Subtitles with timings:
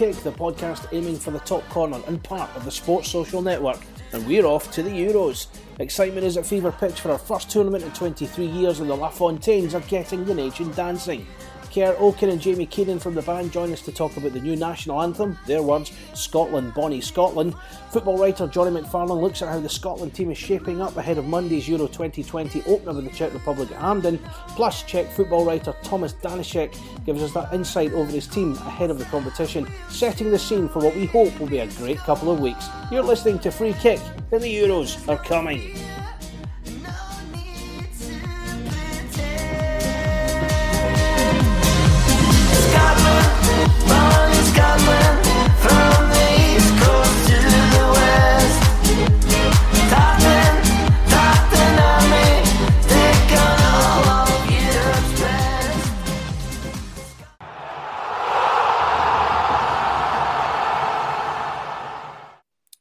[0.00, 3.78] Kick, the podcast aiming for the top corner and part of the Sports Social Network,
[4.14, 5.48] and we're off to the Euros.
[5.78, 9.74] Excitement is at fever pitch for our first tournament in 23 years, and the LaFontaines
[9.74, 11.26] are getting the nation dancing.
[11.72, 14.56] Kerr Okan and Jamie Keenan from the band join us to talk about the new
[14.56, 17.54] national anthem, their words, Scotland, Bonnie Scotland.
[17.90, 21.26] Football writer Jonny McFarlane looks at how the Scotland team is shaping up ahead of
[21.26, 24.18] Monday's Euro 2020 opener with the Czech Republic at Hampden.
[24.48, 28.98] Plus, Czech football writer Tomas Danicek gives us that insight over his team ahead of
[28.98, 32.40] the competition, setting the scene for what we hope will be a great couple of
[32.40, 32.66] weeks.
[32.90, 34.00] You're listening to Free Kick,
[34.32, 35.76] and the Euros are coming.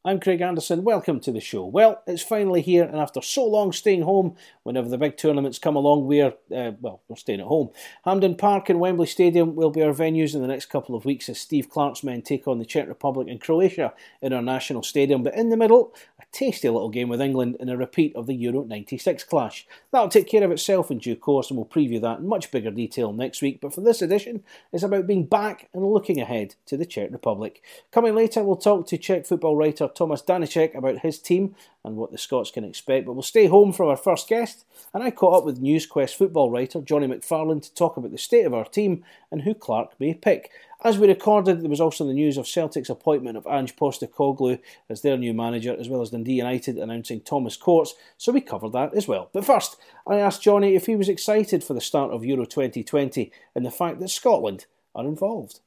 [0.09, 0.83] I'm Craig Anderson.
[0.83, 1.63] Welcome to the show.
[1.65, 4.35] Well, it's finally here, and after so long staying home,
[4.69, 7.71] whenever the big tournaments come along, we're uh, well, we're staying at home.
[8.05, 11.27] Hampden Park and Wembley Stadium will be our venues in the next couple of weeks
[11.27, 15.23] as Steve Clarke's men take on the Czech Republic and Croatia in our national stadium.
[15.23, 18.35] But in the middle, a tasty little game with England in a repeat of the
[18.35, 19.65] Euro 96 clash.
[19.89, 22.69] That'll take care of itself in due course, and we'll preview that in much bigger
[22.69, 23.61] detail next week.
[23.61, 27.63] But for this edition, it's about being back and looking ahead to the Czech Republic.
[27.91, 31.55] Coming later, we'll talk to Czech football writer Tomas Danicek about his team
[31.89, 33.05] and what the Scots can expect.
[33.05, 36.49] But we'll stay home from our first guest, and I caught up with NewsQuest football
[36.49, 40.13] writer Jonny McFarlane to talk about the state of our team and who Clarke may
[40.13, 40.51] pick.
[40.81, 45.01] As we recorded, there was also the news of Celtic's appointment of Ange Postecoglou as
[45.01, 48.93] their new manager, as well as Dundee United announcing Thomas Courts, so we covered that
[48.95, 49.29] as well.
[49.33, 49.75] But first,
[50.07, 53.71] I asked Jonny if he was excited for the start of Euro 2020 and the
[53.71, 55.59] fact that Scotland are involved.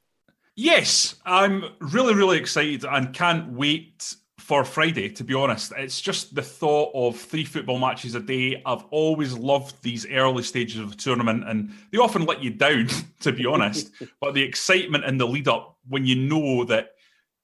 [0.54, 5.72] Yes, I'm really, really excited and can't wait for Friday, to be honest.
[5.76, 8.62] It's just the thought of three football matches a day.
[8.66, 12.88] I've always loved these early stages of the tournament, and they often let you down,
[13.20, 13.90] to be honest.
[14.20, 16.92] but the excitement and the lead up when you know that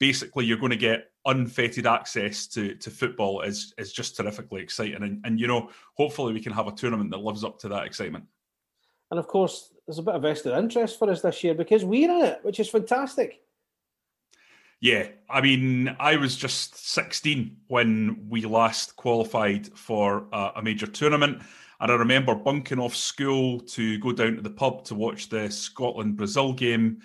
[0.01, 5.03] basically you're going to get unfettered access to, to football is is just terrifically exciting.
[5.03, 7.85] And, and you know, hopefully we can have a tournament that lives up to that
[7.85, 8.25] excitement.
[9.11, 12.11] And of course, there's a bit of vested interest for us this year because we're
[12.11, 13.43] in it, which is fantastic.
[14.81, 20.87] Yeah, I mean, I was just 16 when we last qualified for a, a, major
[20.87, 21.43] tournament.
[21.81, 25.51] And I remember bunking off school to go down to the pub to watch the
[25.51, 27.01] Scotland Brazil game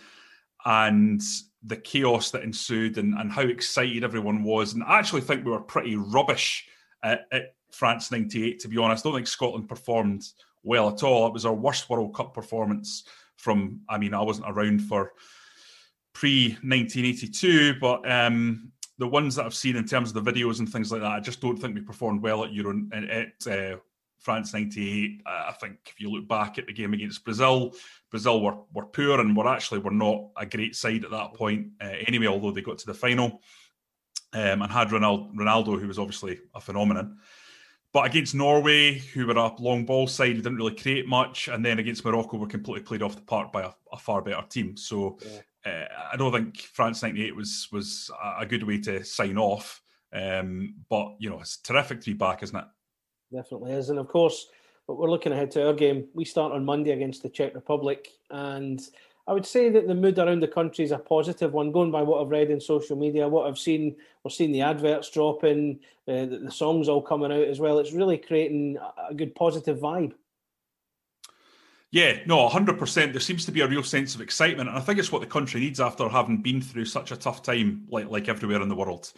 [0.65, 1.21] and
[1.63, 4.73] the chaos that ensued and, and how excited everyone was.
[4.73, 6.67] And I actually think we were pretty rubbish
[7.03, 9.03] at, at France 98, to be honest.
[9.05, 10.23] I don't think Scotland performed
[10.61, 11.25] well at all.
[11.27, 13.03] It was our worst World Cup performance
[13.37, 15.13] from, I mean, I wasn't around for
[16.13, 20.71] pre 1982, but um, the ones that I've seen in terms of the videos and
[20.71, 23.77] things like that, I just don't think we performed well at Euro at uh,
[24.19, 25.21] France '98.
[25.25, 27.73] Uh, I think if you look back at the game against Brazil,
[28.11, 31.67] Brazil were were poor and were actually were not a great side at that point
[31.81, 32.27] uh, anyway.
[32.27, 33.41] Although they got to the final
[34.33, 37.17] um, and had Ronaldo, Ronaldo, who was obviously a phenomenon.
[37.91, 41.63] But against Norway, who were a long ball side, we didn't really create much, and
[41.63, 44.43] then against Morocco, we were completely played off the park by a, a far better
[44.49, 44.75] team.
[44.77, 49.37] So yeah uh, I don't think France '98 was was a good way to sign
[49.37, 49.81] off.
[50.13, 52.65] Um, but you know, it's terrific to be back, isn't it?
[53.33, 54.47] Definitely is, and of course,
[54.87, 56.07] we're looking ahead to our game.
[56.13, 58.81] We start on Monday against the Czech Republic, and
[59.25, 61.71] I would say that the mood around the country is a positive one.
[61.71, 65.09] Going by what I've read in social media, what I've seen, we're seeing the adverts
[65.09, 67.79] dropping, uh, the, the songs all coming out as well.
[67.79, 68.77] It's really creating
[69.09, 70.13] a good positive vibe.
[71.93, 73.11] Yeah, no, 100%.
[73.11, 74.67] There seems to be a real sense of excitement.
[74.67, 77.43] And I think it's what the country needs after having been through such a tough
[77.43, 79.13] time, like, like everywhere in the world.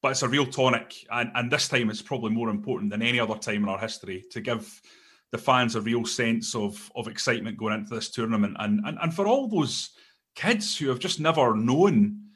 [0.00, 0.94] But it's a real tonic.
[1.10, 4.26] And, and this time it's probably more important than any other time in our history
[4.30, 4.80] to give
[5.32, 8.56] the fans a real sense of, of excitement going into this tournament.
[8.60, 9.90] And, and, and for all those
[10.36, 12.26] kids who have just never known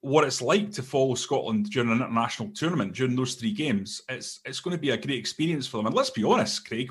[0.00, 4.40] what it's like to follow Scotland during an international tournament during those three games, it's
[4.44, 5.86] it's going to be a great experience for them.
[5.86, 6.90] And let's be honest, Craig,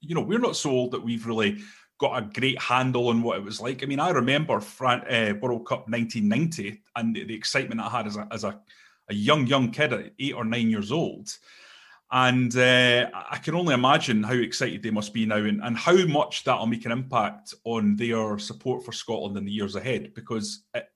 [0.00, 1.58] you know, we're not so old that we've really
[2.00, 3.82] got a great handle on what it was like.
[3.82, 8.06] I mean, I remember Fran- uh, World Cup 1990 and the, the, excitement I had
[8.06, 8.58] as a, as a,
[9.10, 11.28] a young, young kid at eight or nine years old.
[12.10, 16.06] And uh, I can only imagine how excited they must be now and, and how
[16.06, 20.64] much that'll make an impact on their support for Scotland in the years ahead because
[20.74, 20.88] it,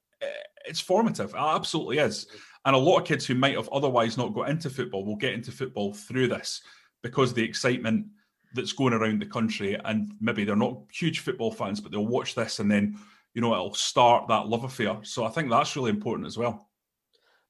[0.65, 1.31] it's formative.
[1.31, 2.27] It absolutely is.
[2.65, 5.35] And a lot of kids who might have otherwise not got into football will get
[5.35, 6.63] into football through this
[7.03, 8.07] because the excitement–
[8.55, 12.35] that's going around the country, and maybe they're not huge football fans, but they'll watch
[12.35, 12.99] this and then
[13.35, 14.97] you know, it'll start that love affair.
[15.03, 16.69] So I think that's really important as well.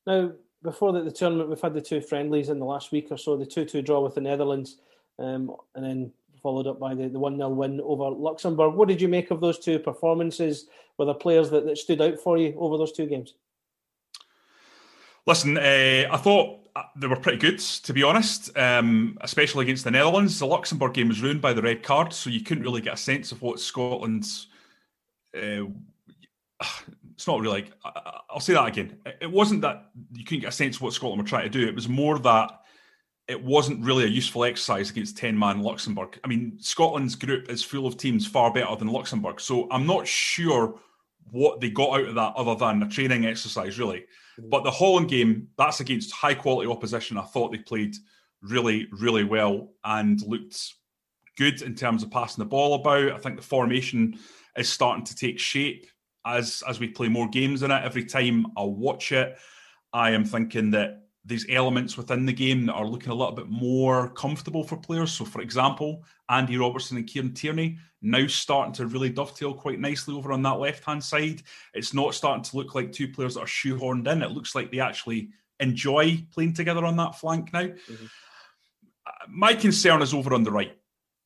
[0.07, 3.19] Now, before the, the tournament, we've had the two friendlies in the last week or
[3.19, 4.79] so, the 2 2 draw with the Netherlands,
[5.19, 6.13] um, and then
[6.43, 8.75] followed up by the, the 1 0 win over Luxembourg.
[8.75, 10.67] What did you make of those two performances?
[10.99, 13.35] Were there players that, that stood out for you over those two games?
[15.27, 16.64] Listen, uh, I thought
[16.97, 20.39] they were pretty good, to be honest, um, especially against the Netherlands.
[20.39, 22.99] The Luxembourg game was ruined by the red card, so you couldn't really get a
[22.99, 24.49] sense of what Scotland's.
[25.37, 25.67] Uh,
[27.15, 27.73] it's not really like
[28.35, 28.99] I'll say that again.
[29.21, 31.67] It wasn't that you couldn't get a sense of what Scotland were trying to do.
[31.67, 32.51] It was more that
[33.29, 36.19] it wasn't really a useful exercise against 10 man Luxembourg.
[36.25, 39.41] I mean, Scotland's group is full of teams far better than Luxembourg.
[39.41, 40.81] So I'm not sure
[41.31, 44.05] what they got out of that other than a training exercise, really.
[44.39, 47.19] But the Holland game, that's against high quality opposition.
[47.19, 47.95] I thought they played
[48.43, 50.75] really, really well and looked
[51.37, 53.13] good in terms of passing the ball about.
[53.13, 54.19] I think the formation
[54.57, 55.87] is starting to take shape
[56.27, 57.85] as as we play more games in it.
[57.85, 59.37] Every time I watch it,
[59.93, 63.49] I am thinking that there's elements within the game that are looking a little bit
[63.49, 65.13] more comfortable for players.
[65.13, 70.15] So, for example, Andy Robertson and Kieran Tierney now starting to really dovetail quite nicely
[70.15, 71.43] over on that left hand side.
[71.73, 74.23] It's not starting to look like two players that are shoehorned in.
[74.23, 75.31] It looks like they actually
[75.61, 77.63] enjoy playing together on that flank now.
[77.63, 78.07] Mm-hmm.
[79.29, 80.77] My concern is over on the right.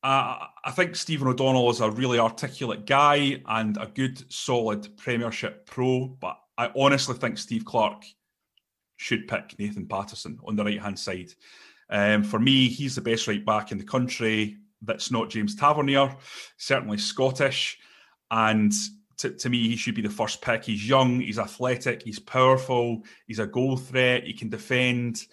[0.01, 5.65] Uh, I think Stephen O'Donnell is a really articulate guy and a good, solid Premiership
[5.65, 8.05] pro, but I honestly think Steve Clarke
[8.99, 11.33] should pick Nathan Patterson on the right hand side.
[11.89, 14.57] Um, for me, he's the best right back in the country.
[14.81, 16.15] That's not James Tavernier,
[16.57, 17.79] certainly Scottish.
[18.29, 18.73] And
[19.17, 20.65] to, to, me, he should be the first pick.
[20.65, 25.25] He's young, he's athletic, he's powerful, he's a goal threat, he can defend.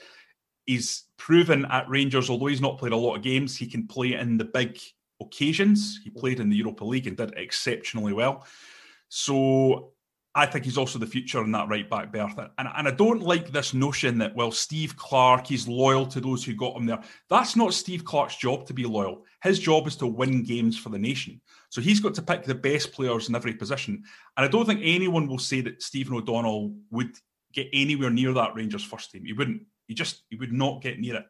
[0.64, 4.14] He's proven at Rangers, although he's not played a lot of games, he can play
[4.14, 4.78] in the big
[5.20, 6.00] occasions.
[6.04, 8.46] He played in the Europa League and did exceptionally well.
[9.08, 9.92] So
[10.36, 12.36] I think he's also the future in that right back berth.
[12.36, 16.44] And, and I don't like this notion that, well, Steve Clarke, he's loyal to those
[16.44, 17.02] who got him there.
[17.30, 19.24] That's not Steve Clarke's job to be loyal.
[19.42, 21.40] His job is to win games for the nation.
[21.70, 24.04] So he's got to pick the best players in every position.
[24.36, 27.16] And I don't think anyone will say that Stephen O'Donnell would
[27.54, 29.24] get anywhere near that Rangers first team.
[29.24, 29.62] He wouldn't.
[29.88, 31.26] He just, he would not get near it.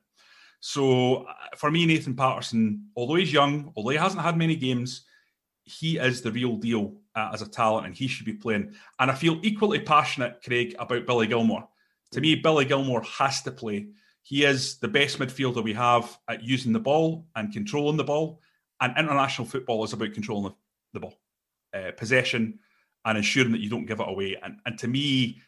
[0.58, 5.04] So uh, for me, Nathan Patterson, although he's young, although he hasn't had many games,
[5.62, 8.72] he is the real deal uh, as a talent and he should be playing.
[9.00, 11.66] And I feel equally passionate, Craig, about Billy Gilmour.
[12.12, 13.88] To me, Billy Gilmour has to play.
[14.22, 18.40] He is the best midfielder we have at using the ball and controlling the ball.
[18.80, 20.54] And international football is about controlling the,
[20.92, 21.14] the ball,
[21.74, 22.58] uh, possession,
[23.04, 24.36] and ensuring that you don't give it away.
[24.42, 25.40] And, and to me,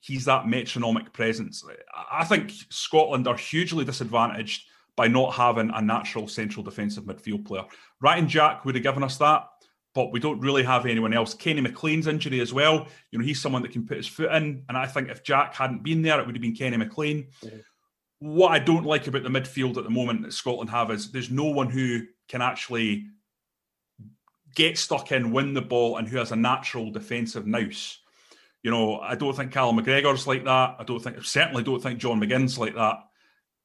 [0.00, 1.64] he's that metronomic presence.
[2.12, 4.66] I think Scotland are hugely disadvantaged
[4.96, 7.64] by not having a natural central defensive midfield player.
[8.00, 9.46] Ryan Jack would have given us that
[9.94, 11.34] but we don't really have anyone else.
[11.34, 12.88] Kenny McLean's injury as well.
[13.10, 14.64] You know, he's someone that can put his foot in.
[14.68, 17.28] And I think if Jack hadn't been there, it would have been Kenny McLean.
[17.42, 17.58] Mm-hmm.
[18.18, 21.30] What I don't like about the midfield at the moment that Scotland have is there's
[21.30, 23.06] no one who can actually
[24.54, 27.98] get stuck in, win the ball, and who has a natural defensive nous.
[28.62, 30.76] You know, I don't think Callum McGregor's like that.
[30.78, 32.98] I don't think, certainly don't think John McGinn's like that.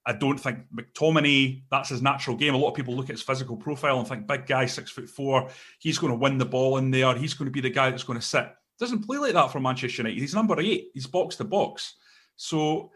[0.05, 2.53] I don't think McTominay, that's his natural game.
[2.53, 5.09] A lot of people look at his physical profile and think, big guy, six foot
[5.09, 7.15] four, he's going to win the ball in there.
[7.15, 8.47] He's going to be the guy that's going to sit.
[8.79, 10.21] Doesn't play like that for Manchester United.
[10.21, 10.89] He's number eight.
[10.93, 11.95] He's box to box.
[12.37, 12.91] So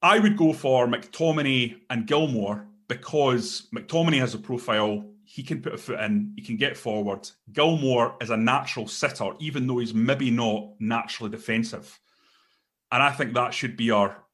[0.00, 5.04] I would go for McTominay and Gilmour because McTominay has a profile.
[5.24, 7.28] He can put a foot in, he can get forward.
[7.52, 11.98] Gilmour is a natural sitter, even though he's maybe not naturally defensive.
[12.90, 14.24] And I think that should be our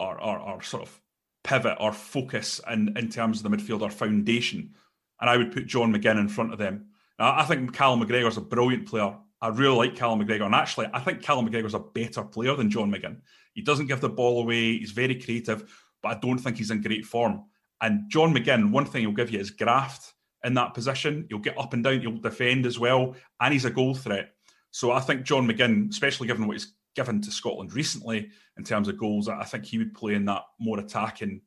[0.00, 1.00] our, our, our sort of
[1.44, 4.74] pivot or focus in, in terms of the midfield, our foundation.
[5.20, 6.86] And I would put John McGinn in front of them.
[7.18, 9.16] Now, I think Callum McGregor is a brilliant player.
[9.40, 10.44] I really like Callum McGregor.
[10.44, 13.20] And actually, I think Callum McGregor is a better player than John McGinn.
[13.54, 14.78] He doesn't give the ball away.
[14.78, 15.64] He's very creative,
[16.02, 17.44] but I don't think he's in great form.
[17.80, 21.26] And John McGinn, one thing he'll give you is graft in that position.
[21.28, 24.30] He'll get up and down, he'll defend as well, and he's a goal threat.
[24.70, 28.88] So I think John McGinn, especially given what he's given to Scotland recently in terms
[28.88, 31.42] of goals, I think he would play in that more attacking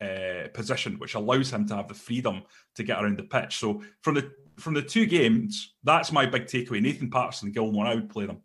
[0.00, 2.42] uh, position, which allows him to have the freedom
[2.76, 3.58] to get around the pitch.
[3.58, 6.80] So from the from the two games, that's my big takeaway.
[6.80, 7.86] Nathan Patterson, Gilmour.
[7.86, 8.42] I would play them.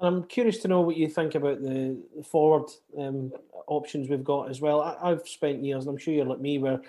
[0.00, 3.32] I'm curious to know what you think about the, forward um,
[3.68, 4.80] options we've got as well.
[4.80, 6.80] I, have spent years, and I'm sure you're like me, where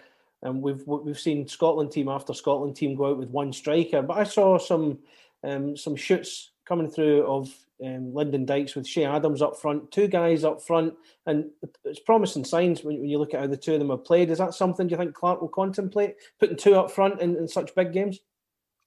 [0.44, 4.18] um, we've we've seen Scotland team after Scotland team go out with one striker, but
[4.18, 5.00] I saw some
[5.44, 10.08] um, some shoots coming through of um, Lyndon Dykes with Che Adams up front, two
[10.08, 10.94] guys up front,
[11.25, 11.46] and
[11.84, 14.29] it's promising signs when, when, you look at how the two of them have played.
[14.29, 17.75] Is that something you think Clarke will contemplate putting two up front in, in such
[17.75, 18.20] big games?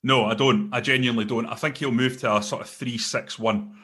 [0.03, 0.73] No, I don't.
[0.73, 1.47] I genuinely don't.
[1.47, 3.77] I think he'll move to a sort of three-six-one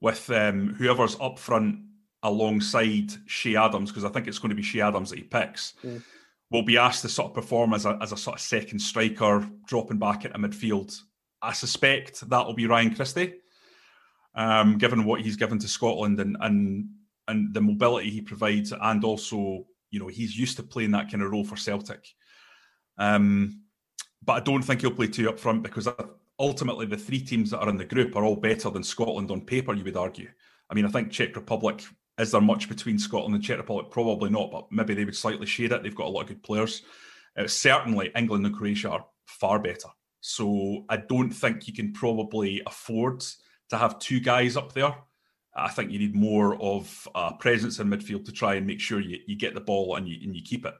[0.00, 1.80] with um, whoever's up front
[2.22, 5.74] alongside Che Adams, because I think it's going to be Che Adams that he picks.
[5.84, 6.02] Mm.
[6.50, 9.46] Will be asked to sort of perform as a, as a sort of second striker,
[9.66, 10.98] dropping back into midfield.
[11.42, 13.34] I suspect that will be Ryan Christie,
[14.34, 16.88] um, given what he's given to Scotland and and
[17.26, 21.22] and the mobility he provides, and also you know he's used to playing that kind
[21.22, 22.06] of role for Celtic.
[22.98, 23.62] Um,
[24.24, 25.88] but I don't think he'll play two up front because
[26.38, 29.40] ultimately the three teams that are in the group are all better than Scotland on
[29.42, 29.74] paper.
[29.74, 30.28] You would argue.
[30.70, 31.84] I mean, I think Czech Republic.
[32.18, 33.92] Is there much between Scotland and Czech Republic?
[33.92, 35.82] Probably not, but maybe they would slightly shade it.
[35.82, 36.82] They've got a lot of good players.
[37.36, 39.88] Uh, certainly, England and Croatia are far better.
[40.20, 43.22] So I don't think you can probably afford
[43.70, 44.94] to have two guys up there.
[45.54, 49.00] I think you need more of a presence in midfield to try and make sure
[49.00, 50.74] you, you get the ball and you, and you keep it.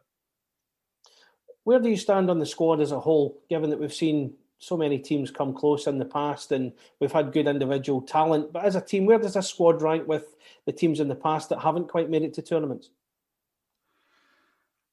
[1.65, 4.77] Where do you stand on the squad as a whole, given that we've seen so
[4.77, 8.53] many teams come close in the past and we've had good individual talent?
[8.53, 11.49] But as a team, where does this squad rank with the teams in the past
[11.49, 12.91] that haven't quite made it to tournaments?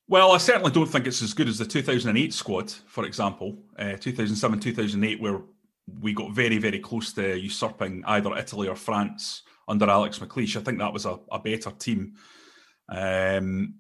[0.07, 3.93] Well, I certainly don't think it's as good as the 2008 squad, for example, uh,
[3.97, 5.41] 2007 2008, where
[5.87, 10.55] we got very, very close to usurping either Italy or France under Alex McLeish.
[10.55, 12.13] I think that was a, a better team.
[12.89, 13.75] Um,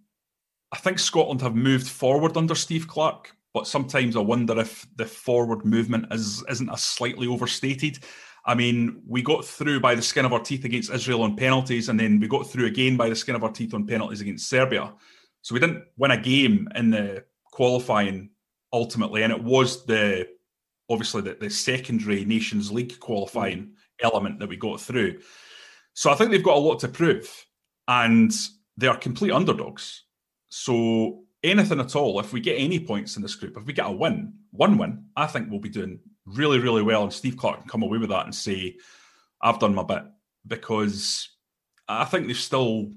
[0.71, 5.05] I think Scotland have moved forward under Steve Clarke, but sometimes I wonder if the
[5.05, 7.99] forward movement is isn't a slightly overstated.
[8.45, 11.89] I mean, we got through by the skin of our teeth against Israel on penalties,
[11.89, 14.49] and then we got through again by the skin of our teeth on penalties against
[14.49, 14.93] Serbia.
[15.41, 18.31] So we didn't win a game in the qualifying
[18.73, 20.27] ultimately, and it was the
[20.89, 23.71] obviously the, the secondary Nations League qualifying mm.
[24.03, 25.19] element that we got through.
[25.93, 27.45] So I think they've got a lot to prove,
[27.87, 28.33] and
[28.77, 30.03] they are complete underdogs.
[30.49, 33.87] So anything at all, if we get any points in this group, if we get
[33.87, 37.03] a win, one win, I think we'll be doing really, really well.
[37.03, 38.75] And Steve Clarke can come away with that and say,
[39.41, 40.03] I've done my bit.
[40.47, 41.29] Because
[41.87, 42.91] I think they've still,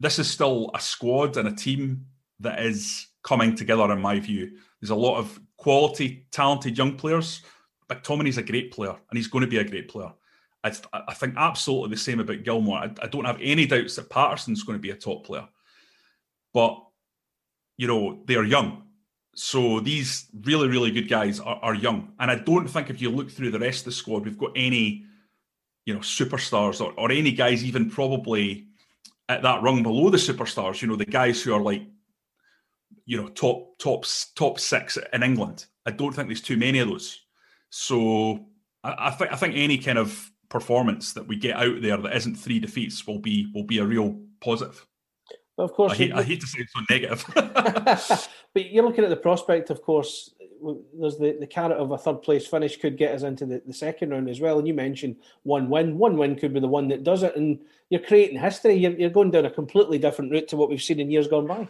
[0.00, 2.06] this is still a squad and a team
[2.40, 4.58] that is coming together, in my view.
[4.80, 7.42] There's a lot of quality, talented young players.
[7.88, 10.12] McTominay's a great player, and he's going to be a great player.
[10.64, 12.78] I, I think absolutely the same about Gilmour.
[12.78, 15.48] I, I don't have any doubts that Patterson's going to be a top player
[16.52, 16.82] but
[17.76, 18.82] you know they're young.
[19.34, 23.10] So these really, really good guys are, are young, and I don't think if you
[23.10, 25.04] look through the rest of the squad, we've got any,
[25.86, 28.66] you know, superstars or, or any guys even probably
[29.30, 30.82] at that rung below the superstars.
[30.82, 31.82] You know, the guys who are like,
[33.06, 35.66] you know, top top top six in England.
[35.86, 37.20] I don't think there's too many of those.
[37.70, 38.46] So
[38.84, 42.16] I, I think I think any kind of performance that we get out there that
[42.16, 44.86] isn't three defeats will be will be a real positive.
[45.56, 47.24] But of course, I hate, I hate to say it's so negative.
[48.54, 50.34] but you're looking at the prospect, of course.
[50.98, 53.74] There's the, the carrot of a third place finish could get us into the, the
[53.74, 54.58] second round as well.
[54.58, 55.98] And you mentioned one win.
[55.98, 57.34] One win could be the one that does it.
[57.34, 57.58] And
[57.90, 58.74] you're creating history.
[58.74, 61.48] You're, you're going down a completely different route to what we've seen in years gone
[61.48, 61.68] by.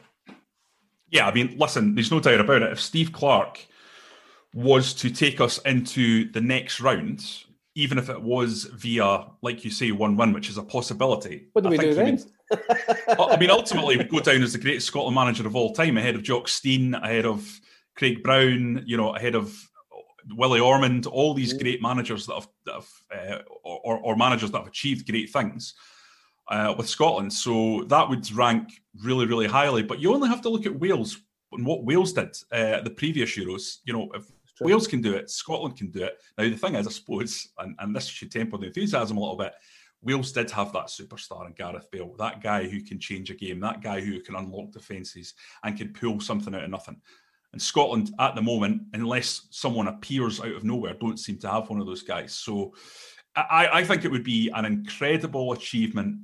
[1.12, 2.72] Yeah, I mean, listen, there's no doubt about it.
[2.72, 3.66] If Steve Clarke
[4.54, 7.22] was to take us into the next round,
[7.74, 11.48] even if it was via, like you say, one win, which is a possibility.
[11.52, 12.18] What do we do then?
[13.18, 16.14] I mean, ultimately, we go down as the greatest Scotland manager of all time, ahead
[16.14, 17.60] of Jock Stein, ahead of
[17.94, 19.54] Craig Brown, you know, ahead of
[20.30, 21.60] Willie Ormond, all these mm.
[21.60, 25.74] great managers that have, that have uh, or, or, managers that have achieved great things
[26.48, 27.32] uh, with Scotland.
[27.32, 28.68] So that would rank
[29.02, 29.82] really, really highly.
[29.82, 31.18] But you only have to look at Wales
[31.52, 33.78] and what Wales did uh, the previous Euros.
[33.84, 34.24] You know, if
[34.60, 36.14] Wales can do it, Scotland can do it.
[36.38, 39.36] Now, the thing is, I suppose, and, and this should temper the enthusiasm a little
[39.36, 39.52] bit,
[40.02, 43.60] Wales did have that superstar in Gareth Bale, that guy who can change a game,
[43.60, 47.00] that guy who can unlock defences and can pull something out of nothing.
[47.52, 51.70] And Scotland, at the moment, unless someone appears out of nowhere, don't seem to have
[51.70, 52.34] one of those guys.
[52.34, 52.74] So
[53.36, 56.16] I, I think it would be an incredible achievement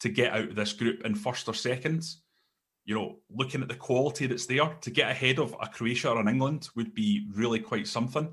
[0.00, 2.04] to get out of this group in first or second.
[2.84, 6.20] You know, looking at the quality that's there, to get ahead of a Croatia or
[6.20, 8.32] an England would be really quite something.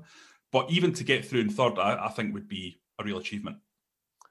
[0.50, 3.58] But even to get through in third, I, I think would be a real achievement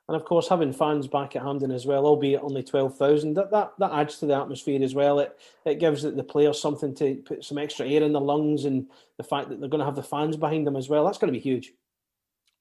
[0.07, 3.51] and of course having fans back at Hampden as well, albeit only twelve thousand, that,
[3.51, 5.19] that that adds to the atmosphere as well.
[5.19, 8.87] It it gives the players something to put some extra air in their lungs, and
[9.17, 11.05] the fact that they're going to have the fans behind them as well.
[11.05, 11.73] That's going to be huge.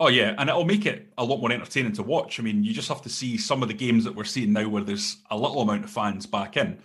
[0.00, 0.34] Oh yeah, mm.
[0.38, 2.38] and it'll make it a lot more entertaining to watch.
[2.38, 4.68] I mean, you just have to see some of the games that we're seeing now,
[4.68, 6.78] where there's a little amount of fans back in.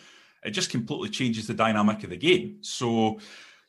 [0.44, 2.60] It just completely changes the dynamic of the game.
[2.62, 3.20] So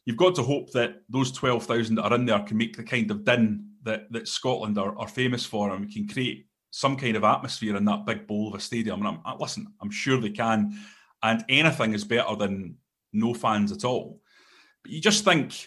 [0.04, 2.84] you've got to hope that those twelve thousand that are in there can make the
[2.84, 6.96] kind of din that that Scotland are, are famous for, and we can create some
[6.96, 9.00] kind of atmosphere in that big bowl of a stadium.
[9.00, 10.78] And I'm, I, listen, I'm sure they can.
[11.22, 12.76] And anything is better than
[13.12, 14.20] no fans at all.
[14.82, 15.66] But you just think,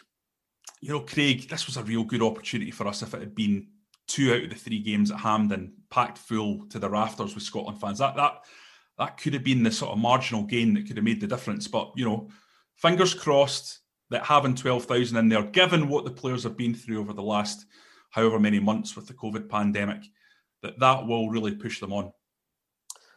[0.83, 3.67] you know, Craig, this was a real good opportunity for us if it had been
[4.05, 7.79] two out of the three games at Hampden packed full to the rafters with Scotland
[7.79, 7.99] fans.
[7.99, 8.43] That that
[8.97, 11.69] that could have been the sort of marginal gain that could have made the difference.
[11.69, 12.29] But you know,
[12.75, 16.99] fingers crossed that having twelve thousand in there, given what the players have been through
[16.99, 17.65] over the last
[18.09, 20.03] however many months with the COVID pandemic,
[20.63, 22.11] that that will really push them on.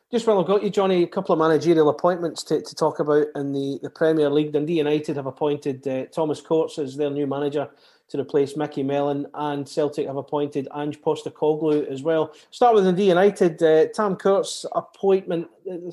[0.09, 3.27] Just while I've got you, Jonny, a couple of managerial appointments to, to talk about
[3.35, 4.53] in the, the Premier League.
[4.53, 7.69] Dundee United have appointed uh, Thomas Courts as their new manager
[8.11, 12.33] to replace Micky Mellon, and Celtic have appointed Ange Postecoglou as well.
[12.53, 13.61] Start with Dundee United.
[13.61, 15.49] Uh, Tam Courts' appointment,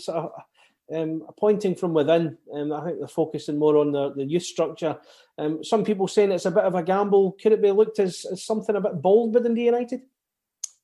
[0.08, 0.28] uh,
[0.94, 2.38] um, appointing from within.
[2.54, 4.96] Um, I think they're focusing more on the, the youth structure.
[5.40, 7.32] Um, some people saying it's a bit of a gamble.
[7.42, 10.04] Could it be looked as, as something a bit bold by Dundee United?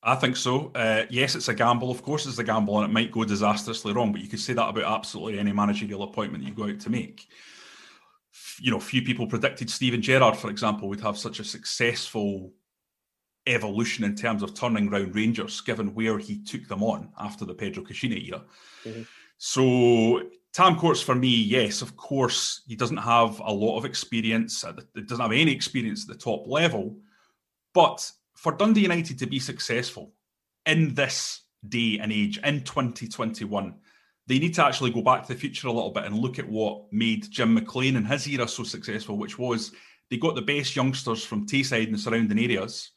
[0.02, 0.70] I think so.
[0.74, 1.90] Uh, yes, it's a gamble.
[1.90, 4.12] Of course, it's a gamble, and it might go disastrously wrong.
[4.12, 7.28] But you could say that about absolutely any managerial appointment you go out to make.
[8.60, 12.52] You know, few people predicted Steven Gerrard, for example, would have such a successful
[13.46, 17.54] evolution in terms of turning round Rangers, given where he took them on after the
[17.54, 18.42] Pedro Caixinha era.
[18.84, 19.02] Mm-hmm.
[19.36, 24.64] So Tam Courts for me, yes, of course, he doesn't have a lot of experience.
[24.94, 26.96] It doesn't have any experience at the top level,
[27.74, 30.14] but for Dundee United to be successful
[30.64, 33.74] in this day and age, in 2021,
[34.26, 36.48] they need to actually go back to the future a little bit and look at
[36.48, 39.72] what made Jim McLean and his era so successful, which was
[40.08, 42.92] they got the best youngsters from Tayside and the surrounding areas,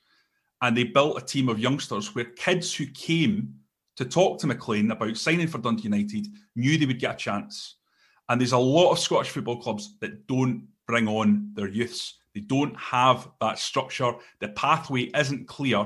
[0.61, 3.53] and they built a team of youngsters where kids who came
[3.97, 7.75] to talk to McLean about signing for Dundee United knew they would get a chance.
[8.29, 12.17] And there's a lot of Scottish football clubs that don't bring on their youths.
[12.33, 14.13] They don't have that structure.
[14.39, 15.79] The pathway isn't clear.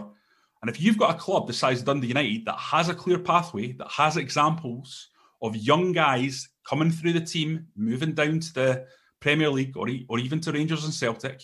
[0.61, 3.19] And if you've got a club the size of Dundee United that has a clear
[3.19, 5.09] pathway, that has examples
[5.41, 8.85] of young guys coming through the team, moving down to the
[9.19, 11.43] Premier League or, or even to Rangers and Celtic,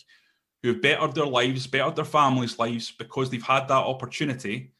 [0.62, 4.74] who have bettered their lives, bettered their families' lives because they've had that opportunity,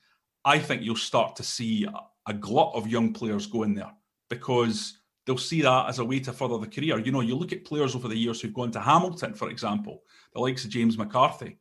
[0.46, 1.88] I think you'll start to see
[2.28, 3.92] a glut of young players go in there
[4.30, 7.00] because they'll see that as a way to further the career.
[7.00, 10.04] You know, you look at players over the years who've gone to Hamilton, for example,
[10.34, 11.60] the likes of James McCarthy,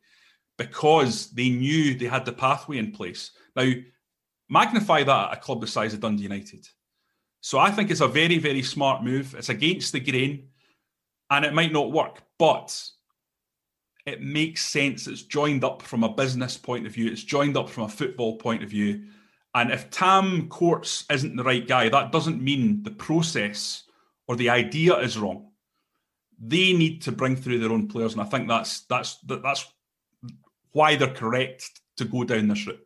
[0.57, 3.31] because they knew they had the pathway in place.
[3.55, 3.71] Now,
[4.49, 6.67] magnify that at a club the size of Dundee United.
[7.41, 9.35] So I think it's a very, very smart move.
[9.35, 10.47] It's against the grain
[11.29, 12.89] and it might not work, but
[14.05, 15.07] it makes sense.
[15.07, 18.37] It's joined up from a business point of view, it's joined up from a football
[18.37, 19.05] point of view.
[19.55, 23.83] And if Tam Courts isn't the right guy, that doesn't mean the process
[24.27, 25.49] or the idea is wrong.
[26.39, 29.71] They need to bring through their own players, and I think that's that's that's
[30.71, 32.85] why they're correct to go down this route.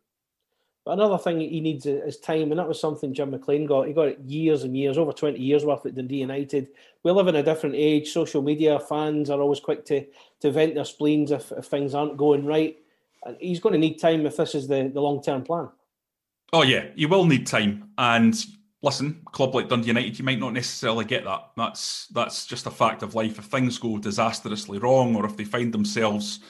[0.84, 3.88] But another thing he needs is time, and that was something Jim McLean got.
[3.88, 6.68] He got it years and years, over 20 years worth at Dundee United.
[7.02, 8.10] We live in a different age.
[8.10, 10.06] Social media fans are always quick to,
[10.40, 12.78] to vent their spleens if, if things aren't going right.
[13.24, 15.68] And he's going to need time if this is the, the long term plan.
[16.52, 17.90] Oh yeah, you will need time.
[17.98, 18.34] And
[18.82, 21.50] listen, club like Dundee United, you might not necessarily get that.
[21.56, 23.38] That's that's just a fact of life.
[23.38, 26.40] If things go disastrously wrong, or if they find themselves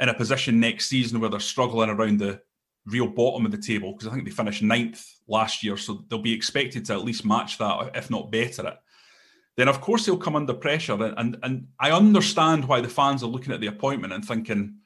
[0.00, 2.40] in a position next season where they're struggling around the
[2.86, 6.22] real bottom of the table, because I think they finished ninth last year, so they'll
[6.22, 8.78] be expected to at least match that, if not better it.
[9.56, 13.22] Then of course they'll come under pressure, and and, and I understand why the fans
[13.22, 14.76] are looking at the appointment and thinking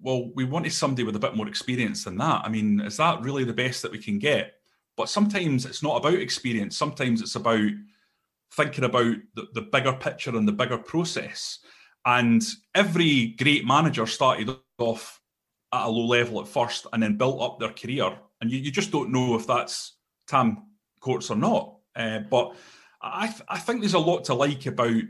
[0.00, 2.42] well, we wanted somebody with a bit more experience than that.
[2.44, 4.54] I mean, is that really the best that we can get?
[4.96, 6.76] But sometimes it's not about experience.
[6.76, 7.70] Sometimes it's about
[8.52, 11.58] thinking about the, the bigger picture and the bigger process.
[12.04, 12.42] And
[12.74, 15.20] every great manager started off
[15.72, 18.18] at a low level at first and then built up their career.
[18.40, 20.66] And you, you just don't know if that's Tam
[21.00, 21.76] Courts or not.
[21.94, 22.56] Uh, but
[23.02, 25.02] I, th- I think there's a lot to like about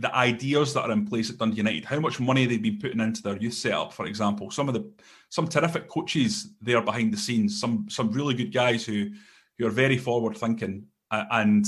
[0.00, 3.00] the ideas that are in place at Dundee United, how much money they've been putting
[3.00, 4.50] into their youth setup, for example.
[4.50, 4.90] Some of the
[5.28, 9.10] some terrific coaches there behind the scenes, some some really good guys who
[9.58, 11.66] who are very forward thinking, uh, and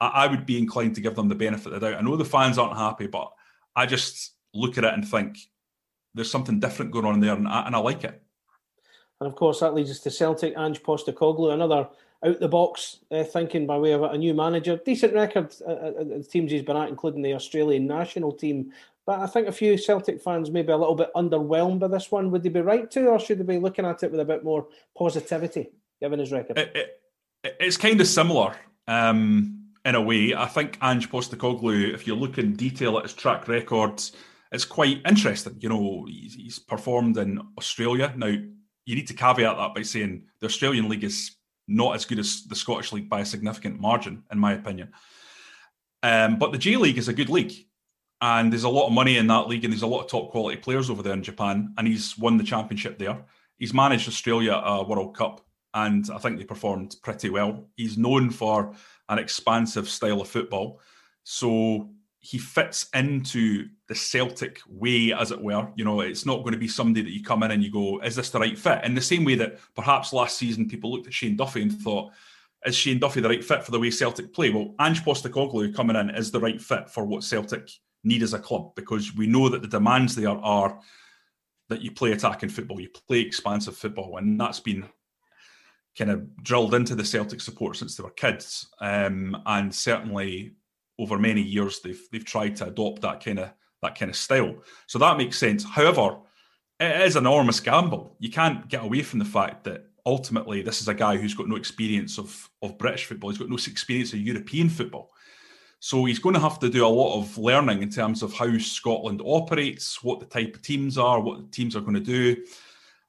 [0.00, 1.98] I, I, would be inclined to give them the benefit of the doubt.
[1.98, 3.32] I know the fans aren't happy, but
[3.74, 5.38] I just look at it and think
[6.14, 8.22] there's something different going on there, and I, and I like it.
[9.20, 10.54] And of course, that leads us to Celtic.
[10.56, 11.88] Ange Postecoglou, another
[12.24, 14.80] out the box uh, thinking by way of a new manager.
[14.84, 18.72] Decent record uh, uh, the teams he's been at, including the Australian national team.
[19.04, 22.12] But I think a few Celtic fans may be a little bit underwhelmed by this
[22.12, 22.30] one.
[22.30, 24.44] Would they be right to, or should they be looking at it with a bit
[24.44, 26.58] more positivity, given his record?
[26.58, 28.54] It, it, it's kind of similar
[28.86, 30.34] um, in a way.
[30.34, 34.00] I think Ange Postecoglou, if you look in detail at his track record,
[34.52, 35.56] it's quite interesting.
[35.58, 38.12] You know, he's, he's performed in Australia.
[38.16, 38.26] Now,
[38.84, 41.36] you need to caveat that by saying the Australian league is
[41.68, 44.92] not as good as the Scottish League by a significant margin, in my opinion.
[46.02, 47.54] Um, but the J League is a good league.
[48.22, 50.30] and there's a lot of money in that league, and there's a lot of top
[50.30, 53.24] quality players over there in Japan, and he's won the championship there.
[53.58, 55.44] He's managed Australia a World Cup,
[55.74, 57.68] and I think they performed pretty well.
[57.76, 58.74] He's known for
[59.08, 60.80] an expansive style of football,
[61.24, 61.90] so
[62.22, 65.68] he fits into the Celtic way, as it were.
[65.74, 68.00] You know, it's not going to be somebody that you come in and you go,
[68.00, 71.08] "Is this the right fit?" In the same way that perhaps last season people looked
[71.08, 72.12] at Shane Duffy and thought
[72.64, 74.50] is Shane Duffy the right fit for the way Celtic play?
[74.50, 77.68] Well, Ange Postecoglou coming in is the right fit for what Celtic
[78.04, 80.78] need as a club because we know that the demands there are
[81.68, 84.84] that you play attacking football, you play expansive football, and that's been
[85.98, 88.68] kind of drilled into the Celtic support since they were kids.
[88.80, 90.54] Um, and certainly
[90.98, 93.52] over many years they've they've tried to adopt that kind of
[93.82, 94.54] that kind of style.
[94.86, 95.64] So that makes sense.
[95.64, 96.18] However,
[96.78, 98.16] it is an enormous gamble.
[98.18, 101.48] You can't get away from the fact that ultimately this is a guy who's got
[101.48, 103.30] no experience of, of British football.
[103.30, 105.10] He's got no experience of European football.
[105.80, 108.56] So he's going to have to do a lot of learning in terms of how
[108.58, 112.36] Scotland operates, what the type of teams are, what the teams are going to do.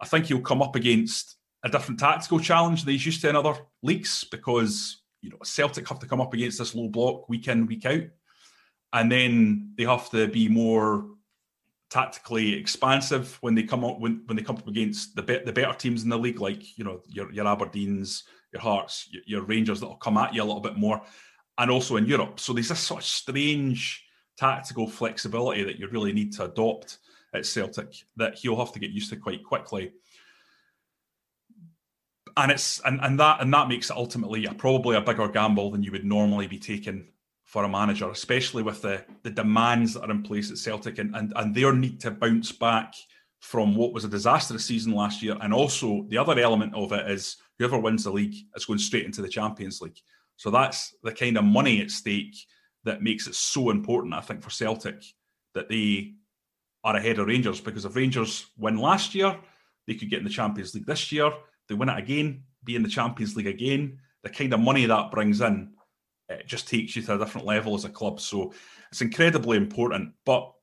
[0.01, 3.35] I think he'll come up against a different tactical challenge than he's used to in
[3.35, 7.47] other leagues because you know Celtic have to come up against this low block week
[7.47, 8.03] in, week out.
[8.91, 11.05] And then they have to be more
[11.89, 15.53] tactically expansive when they come up when, when they come up against the be- the
[15.53, 19.41] better teams in the league, like you know your your Aberdeens, your Hearts, your, your
[19.43, 21.01] Rangers that will come at you a little bit more,
[21.57, 22.39] and also in Europe.
[22.39, 24.03] So there's this sort of strange
[24.37, 26.97] tactical flexibility that you really need to adopt
[27.33, 29.93] at Celtic that he'll have to get used to quite quickly.
[32.35, 35.71] And it's and, and that and that makes it ultimately a, probably a bigger gamble
[35.71, 37.05] than you would normally be taking
[37.53, 41.15] for a manager, especially with the, the demands that are in place at Celtic and,
[41.15, 42.95] and, and their need to bounce back
[43.41, 45.37] from what was a disastrous season last year.
[45.39, 49.05] And also, the other element of it is whoever wins the league is going straight
[49.05, 49.99] into the Champions League.
[50.37, 52.35] So that's the kind of money at stake
[52.85, 55.03] that makes it so important, I think, for Celtic
[55.53, 56.13] that they
[56.83, 57.61] are ahead of Rangers.
[57.61, 59.37] Because if Rangers win last year,
[59.85, 61.31] they could get in the Champions League this year.
[61.73, 63.97] They win it again, be in the Champions League again.
[64.21, 65.73] The kind of money that brings in
[66.29, 68.19] it just takes you to a different level as a club.
[68.19, 68.53] So
[68.91, 70.13] it's incredibly important.
[70.23, 70.53] But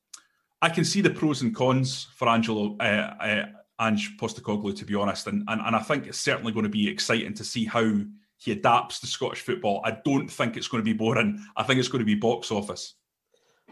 [0.61, 3.45] I can see the pros and cons for Angelo uh, uh,
[3.81, 6.87] Ange Postecoglou, to be honest, and, and and I think it's certainly going to be
[6.87, 7.91] exciting to see how
[8.37, 9.81] he adapts to Scottish football.
[9.83, 11.43] I don't think it's going to be boring.
[11.57, 12.95] I think it's going to be box office.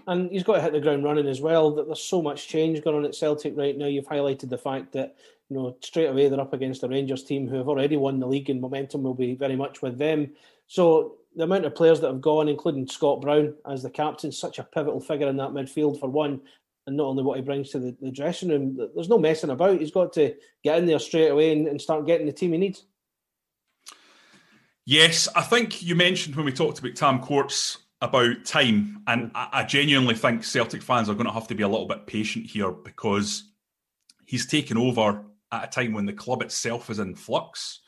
[0.09, 1.69] And he's got to hit the ground running as well.
[1.75, 3.85] That there's so much change going on at Celtic right now.
[3.85, 5.15] You've highlighted the fact that
[5.49, 8.25] you know straight away they're up against a Rangers team who have already won the
[8.25, 10.31] league, and momentum will be very much with them.
[10.65, 14.57] So the amount of players that have gone, including Scott Brown as the captain, such
[14.57, 16.41] a pivotal figure in that midfield for one,
[16.87, 18.89] and not only what he brings to the, the dressing room.
[18.95, 19.79] There's no messing about.
[19.79, 22.57] He's got to get in there straight away and, and start getting the team he
[22.57, 22.83] needs.
[24.85, 29.49] Yes, I think you mentioned when we talked about Tam Courts about time, and I,
[29.51, 32.45] I genuinely think Celtic fans are going to have to be a little bit patient
[32.45, 33.51] here because
[34.25, 37.81] he's taken over at a time when the club itself is in flux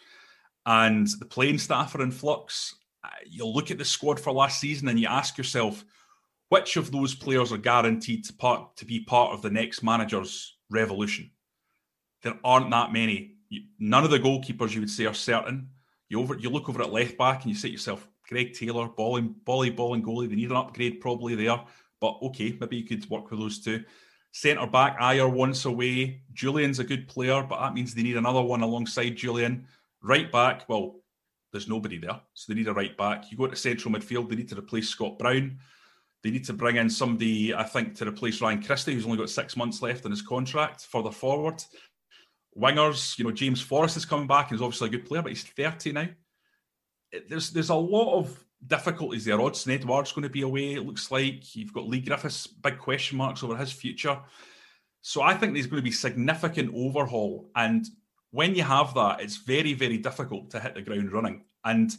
[0.66, 4.60] and the playing staff are in flux uh, you'll look at the squad for last
[4.60, 5.84] season and you ask yourself,
[6.50, 10.58] which of those players are guaranteed to part to be part of the next manager's
[10.70, 11.32] revolution?
[12.22, 13.38] There aren't that many.
[13.80, 15.70] None of the goalkeepers you would say are certain.
[16.10, 18.88] You over you look over at left back and you say to yourself, Greg Taylor,
[18.88, 20.30] balling, volley, Bolingoli.
[20.30, 21.62] They need an upgrade probably there,
[22.00, 23.84] but okay, maybe you could work with those two.
[24.32, 26.22] Centre back, Ajer once away.
[26.34, 29.66] Jullien's a good player, but that means they need another one alongside Jullien.
[30.02, 31.02] Right back, well,
[31.52, 32.22] there's nobody there.
[32.34, 33.30] So they need a right back.
[33.30, 35.60] You go to central midfield, they need to replace Scott Brown.
[36.24, 39.30] They need to bring in somebody, I think, to replace Ryan Christie, who's only got
[39.30, 41.62] six months left in his contract further forward.
[42.58, 45.32] Wingers, you know, James Forrest is coming back and he's obviously a good player, but
[45.32, 46.08] he's 30 now.
[47.28, 49.38] There's there's a lot of difficulties there.
[49.38, 51.56] Odsonne Edouard's going to be away, it looks like.
[51.56, 54.20] You've got Leigh Griffiths, big question marks over his future.
[55.02, 57.50] So I think there's going to be significant overhaul.
[57.56, 57.86] And
[58.30, 61.44] when you have that, it's very, very difficult to hit the ground running.
[61.66, 61.96] And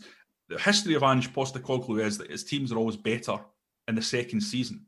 [0.48, 3.38] the history of Ange Postecoglou is that his teams are always better
[3.88, 4.86] in the second season.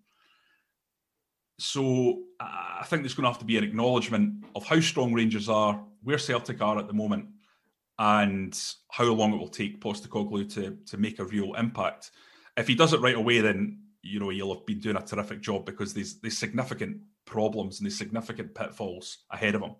[1.58, 5.12] So uh, I think there's going to have to be an acknowledgement of how strong
[5.12, 7.26] Rangers are, where Celtic are at the moment,
[7.98, 8.58] and
[8.90, 12.10] how long it will take Postecoglou to to make a real impact.
[12.56, 15.40] If he does it right away, then you know he'll have been doing a terrific
[15.40, 19.74] job because there's there's significant problems and there's significant pitfalls ahead of him.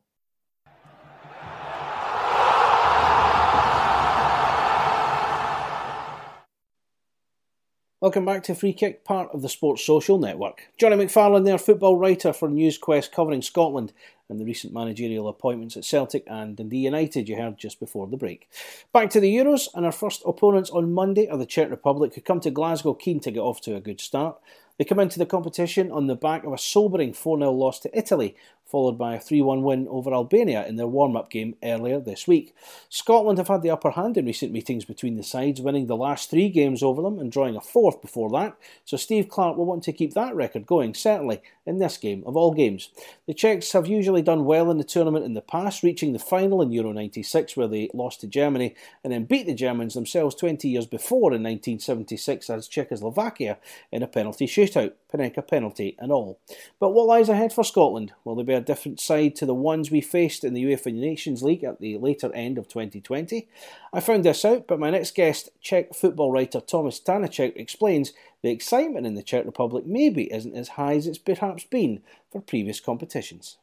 [8.05, 10.69] Welcome back to Free Kick, part of the Sports Social Network.
[10.77, 13.95] Jonny McFarlane there, football writer for Newsquest covering Scotland
[14.29, 18.17] and the recent managerial appointments at Celtic and Dundee United you heard just before the
[18.17, 18.49] break.
[18.93, 22.21] Back to the Euros, and our first opponents on Monday are the Czech Republic, who
[22.21, 24.41] come to Glasgow keen to get off to a good start.
[24.79, 27.97] They come into the competition on the back of a sobering 4 0 loss to
[27.97, 28.35] Italy,
[28.67, 32.27] followed by a 3 1 win over Albania in their warm up game earlier this
[32.27, 32.55] week.
[32.89, 36.31] Scotland have had the upper hand in recent meetings between the sides, winning the last
[36.31, 39.83] three games over them and drawing a fourth before that, so Steve Clarke will want
[39.85, 42.91] to keep that record going, certainly in this game of all games.
[43.27, 46.61] The Czechs have usually done well in the tournament in the past, reaching the final
[46.61, 50.69] in Euro 96 where they lost to Germany and then beat the Germans themselves 20
[50.69, 53.59] years before in 1976 as Czechoslovakia
[53.91, 56.39] in a penalty shootout, Panenka penalty and all.
[56.79, 58.13] But what lies ahead for Scotland?
[58.25, 61.43] Will they be a different side to the ones we faced in the UEFA Nations
[61.43, 63.49] League at the later end of 2020?
[63.93, 68.13] I found this out, but my next guest, Czech football writer Tomas Danicek, explains
[68.43, 72.41] the excitement in the Czech Republic maybe isn't as high as it's perhaps been for
[72.41, 73.59] previous competitions.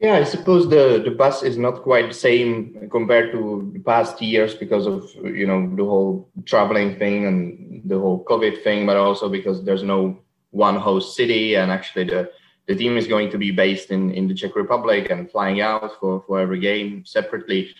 [0.00, 4.22] Yeah, I suppose the, the bus is not quite the same compared to the past
[4.22, 8.96] years because of you know the whole traveling thing and the whole COVID thing, but
[8.96, 10.16] also because there's no
[10.50, 12.30] one host city and actually the
[12.68, 15.98] the team is going to be based in, in the Czech Republic and flying out
[15.98, 17.74] for, for every game separately.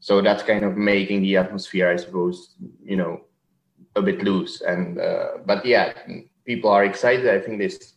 [0.00, 3.20] So that's kind of making the atmosphere, I suppose, you know,
[3.94, 4.62] a bit loose.
[4.62, 5.92] And uh, but yeah,
[6.46, 7.28] people are excited.
[7.28, 7.94] I think this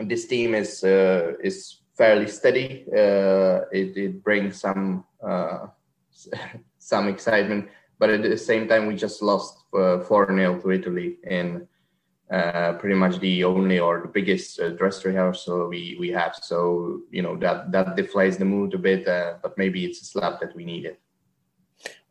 [0.00, 2.84] this team is uh, is fairly steady.
[2.92, 5.68] Uh, it, it brings some uh,
[6.78, 7.68] some excitement,
[8.00, 11.66] but at the same time, we just lost uh, four 0 to Italy in
[12.30, 16.34] uh, pretty much the only or the biggest uh, dress rehearsal we we have.
[16.36, 20.04] So you know that that deflates the mood a bit, uh, but maybe it's a
[20.04, 20.96] slap that we needed.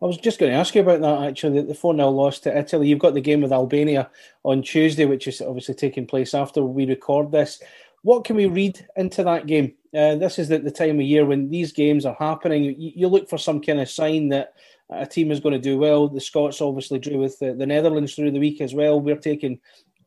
[0.02, 1.62] I was just going to ask you about that actually.
[1.62, 2.88] The 4 0 loss to Italy.
[2.88, 4.10] You've got the game with Albania
[4.44, 7.62] on Tuesday, which is obviously taking place after we record this.
[8.04, 9.74] What can we read into that game?
[9.96, 12.64] Uh, this is the, the time of year when these games are happening.
[12.64, 14.56] You, you, look for some kind of sign that
[14.90, 16.10] a team is going to do well.
[16.10, 19.00] The Scots obviously drew with the, the Netherlands through the week as well.
[19.00, 19.60] We're taking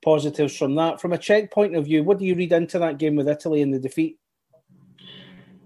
[0.06, 1.00] positives from that.
[1.00, 3.60] From a Czech point of view, what do you read into that game with Italy
[3.60, 4.18] and the defeat?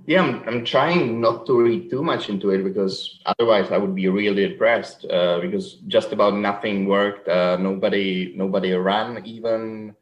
[0.07, 3.94] Yeah, I'm, I'm trying not to read too much into it because otherwise I would
[3.94, 5.05] be really depressed.
[5.05, 7.29] Uh, because just about nothing worked.
[7.29, 9.94] Uh, nobody, nobody ran even.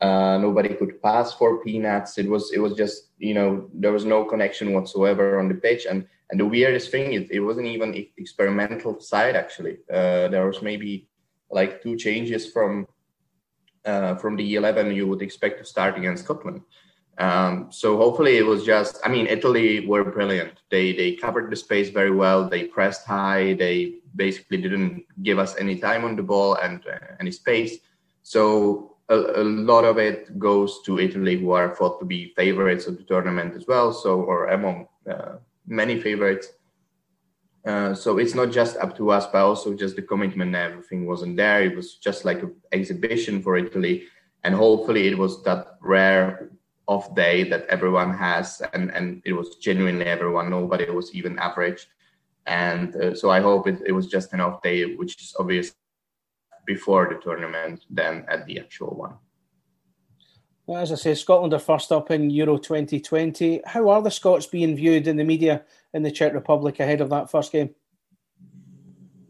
[0.00, 2.18] Uh, nobody could pass for peanuts.
[2.18, 5.86] It was, it was just you know there was no connection whatsoever on the pitch.
[5.90, 9.74] And and the weirdest thing, it, it wasn't even experimental side actually.
[9.92, 11.08] Uh, there was maybe
[11.50, 12.86] like two changes from
[13.84, 16.62] uh, from the 11 you would expect to start against Scotland.
[17.18, 18.98] Um, so hopefully it was just.
[19.04, 20.60] I mean, Italy were brilliant.
[20.70, 22.48] They they covered the space very well.
[22.48, 23.52] They pressed high.
[23.52, 27.78] They basically didn't give us any time on the ball and uh, any space.
[28.22, 32.86] So a, a, lot of it goes to Italy, who are thought to be favorites
[32.86, 33.92] of the tournament as well.
[33.92, 36.48] So or among uh, many favorites.
[37.64, 40.54] Uh, so it's not just up to us, but also just the commitment.
[40.54, 41.62] Everything wasn't there.
[41.62, 44.04] It was just like an exhibition for Italy,
[44.42, 46.50] and hopefully it was that rare
[46.88, 50.50] off day that everyone has, and and it was genuinely everyone.
[50.50, 51.86] Nobody was even average,
[52.46, 55.72] and uh, so I hope it, it was just an off day, which is obvious
[56.66, 59.14] before the tournament than at the actual one.
[60.66, 63.62] Well, as I say, Scotland are first up in Euro 2020.
[63.66, 67.10] How are the Scots being viewed in the media in the Czech Republic ahead of
[67.10, 67.74] that first game?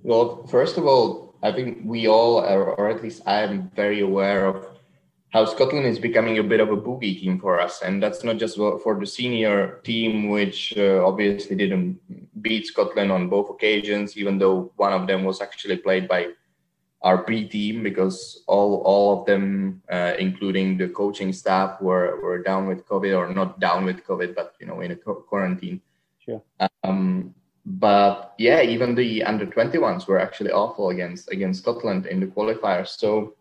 [0.02, 4.00] Well, first of all, I think we all, are, or at least I am very
[4.00, 4.66] aware of
[5.32, 7.80] how Scotland is becoming a bit of a boogie team for us.
[7.82, 11.98] And that's not just for the senior team, which uh, obviously didn't
[12.42, 16.28] beat Scotland on both occasions, even though one of them was actually played by
[17.02, 22.42] our B team because all all of them, uh, including the coaching staff, were were
[22.42, 25.80] down with COVID or not down with COVID, but you know in a quarantine.
[26.24, 26.42] Sure.
[26.84, 32.26] Um, but yeah, even the under 21s were actually awful against against Scotland in the
[32.26, 32.88] qualifiers.
[32.88, 33.34] So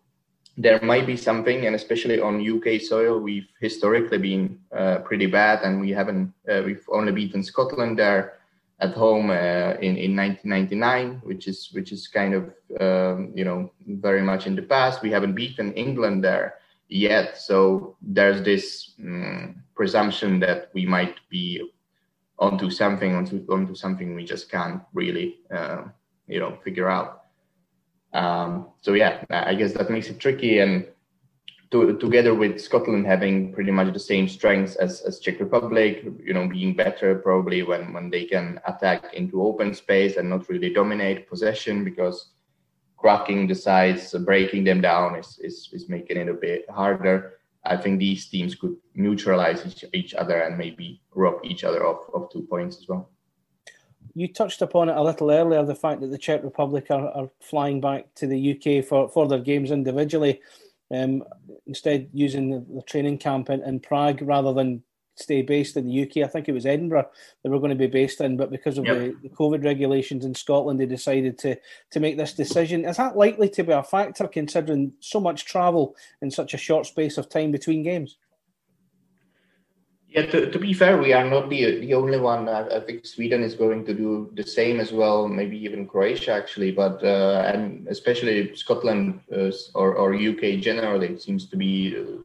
[0.56, 5.62] there might be something, and especially on UK soil, we've historically been uh, pretty bad,
[5.62, 8.38] and we haven't uh, we've only beaten Scotland there
[8.80, 12.44] at home uh, in in 1999, which is which is kind of
[12.80, 15.02] um, you know very much in the past.
[15.02, 21.72] We haven't beaten England there yet, so there's this um, presumption that we might be
[22.42, 25.82] onto something, onto onto something we just can't really uh,
[26.26, 27.10] you know figure out.
[28.12, 30.86] Um, so yeah, I guess that makes it tricky and
[31.72, 36.34] to, together with Scotland having pretty much the same strengths as, as Czech Republic, you
[36.34, 40.70] know, being better probably when, when they can attack into open space and not really
[40.74, 42.32] dominate possession because
[42.98, 47.38] cracking the sides, breaking them down is, is, is making it a bit harder.
[47.64, 51.98] I think these teams could neutralize each, each other and maybe rob each other of,
[52.12, 53.08] of two points as well.
[54.14, 57.30] You touched upon it a little earlier, the fact that the Czech Republic are, are
[57.40, 60.40] flying back to the UK for, for their games individually.
[60.92, 61.24] um,
[61.66, 64.82] instead using the, the training camp in, in, Prague rather than
[65.14, 66.18] stay based in the UK.
[66.18, 67.08] I think it was Edinburgh
[67.42, 68.98] they were going to be based in, but because of yep.
[68.98, 71.56] the, the, COVID regulations in Scotland, they decided to
[71.90, 72.84] to make this decision.
[72.84, 76.86] Is that likely to be a factor considering so much travel in such a short
[76.86, 78.16] space of time between games?
[80.08, 82.46] Yeah, to, to be fair, we are not the the only one.
[82.48, 85.26] I, I, think Sweden is going to do the same as well.
[85.26, 91.46] Maybe even Croatia actually, but uh, and especially Scotland uh, or or UK generally seems
[91.48, 92.20] to be uh,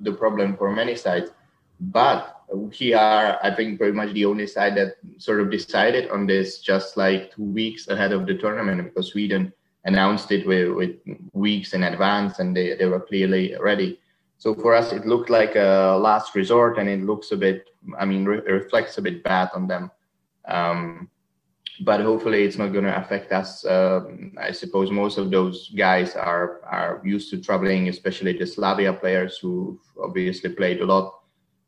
[0.00, 1.30] the problem for many sides.
[1.80, 6.26] But we are, I think, pretty much the only side that sort of decided on
[6.26, 9.52] this just like two weeks ahead of the tournament because Sweden
[9.84, 10.96] announced it with, with
[11.32, 13.98] weeks in advance and they, they were clearly ready.
[14.36, 18.06] So for us, it looked like a last resort, and it looks a bit, I
[18.06, 19.90] mean, re- reflects a bit bad on them.
[20.48, 21.10] Um,
[21.82, 23.66] but hopefully, it's not going to affect us.
[23.66, 24.00] Uh,
[24.38, 29.36] I suppose most of those guys are are used to traveling, especially the Slavia players
[29.36, 31.19] who obviously played a lot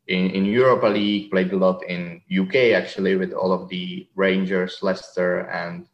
[0.07, 4.79] in, in Europa League, played a lot in UK actually with all of the Rangers,
[4.81, 5.87] Leicester, and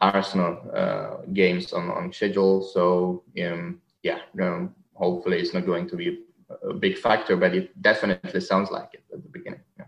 [0.00, 2.62] Arsenal uh, games on on schedule.
[2.62, 6.20] So um, yeah, um, hopefully it's not going to be
[6.62, 9.60] a big factor, but it definitely sounds like it at the beginning.
[9.78, 9.86] Yeah.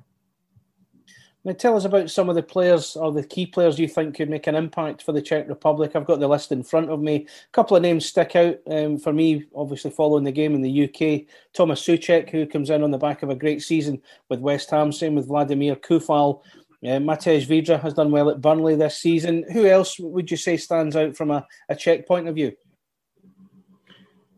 [1.44, 4.30] Now, tell us about some of the players or the key players you think could
[4.30, 5.96] make an impact for the Czech Republic.
[5.96, 7.26] I've got the list in front of me.
[7.26, 10.84] A couple of names stick out um, for me, obviously following the game in the
[10.84, 11.26] UK.
[11.52, 14.92] Thomas Soucek, who comes in on the back of a great season with West Ham,
[14.92, 16.42] same with Vladimir Coufal.
[16.84, 19.44] Uh, Matej Vydra has done well at Burnley this season.
[19.52, 22.52] Who else would you say stands out from a, a Czech point of view?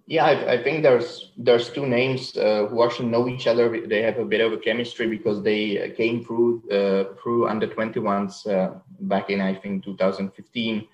[0.07, 3.87] Yeah, I, I, think there's there's two names uh, who actually know each other.
[3.87, 7.67] They have a bit of a chemistry because they uh, came through uh, through under
[7.67, 10.87] 21s uh, back in I think 2015,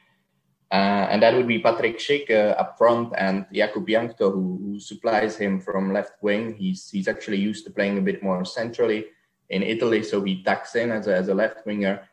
[0.70, 4.78] uh, and that would be Patrik Schick uh, up front and Jakub Jankto who, who,
[4.78, 6.54] supplies him from left wing.
[6.54, 9.06] He's he's actually used to playing a bit more centrally
[9.48, 12.08] in Italy, so he tucks in as a, as a left winger.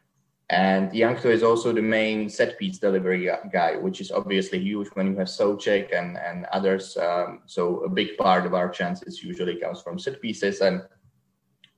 [0.49, 5.07] And Jankto is also the main set piece delivery guy, which is obviously huge when
[5.07, 6.95] you have Soucek and, and others.
[6.95, 10.61] Um, so a big part of our chances usually comes from set pieces.
[10.61, 10.83] And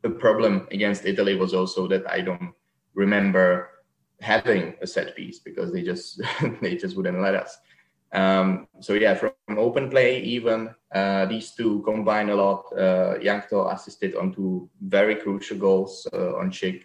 [0.04, 2.54] the problem against Italy was also that I don't
[2.94, 3.70] remember
[4.22, 6.22] having a set piece because they just
[6.62, 7.58] they just wouldn't let us.
[8.12, 12.66] Um, so yeah, from open play, even uh, these two combine a lot.
[12.74, 16.84] Uh, Jankto assisted on two very crucial goals uh, on Schick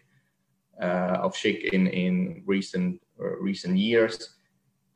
[0.80, 4.34] uh, of Schick in in recent uh, recent years,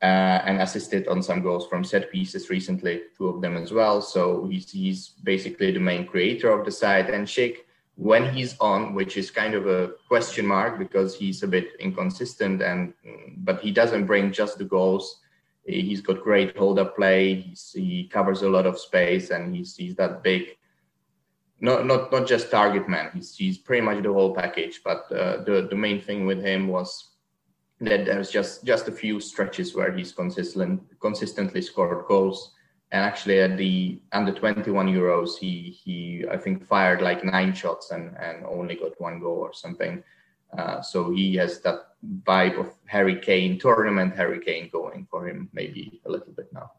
[0.01, 4.01] uh, and assisted on some goals from set pieces recently, two of them as well.
[4.01, 7.09] So he's he's basically the main creator of the side.
[7.09, 7.55] And Schick,
[7.95, 12.61] when he's on, which is kind of a question mark because he's a bit inconsistent,
[12.61, 12.93] and
[13.37, 15.21] but he doesn't bring just the goals.
[15.65, 17.35] He's got great hold up play.
[17.35, 20.58] He's, he covers a lot of space, and he's he's that big
[21.61, 23.11] not not not just target man.
[23.13, 24.81] He's he's pretty much the whole package.
[24.83, 27.15] But uh, the the main thing with him was
[27.81, 32.53] that there's just just a few stretches where he's consistent consistently scored goals.
[32.91, 37.91] And actually, at the under 21 Euros, he he I think fired like nine shots
[37.91, 40.03] and and only got one goal or something.
[40.57, 41.89] Uh, so he has that
[42.23, 46.71] vibe of Harry Kane tournament Harry Kane going for him maybe a little bit now.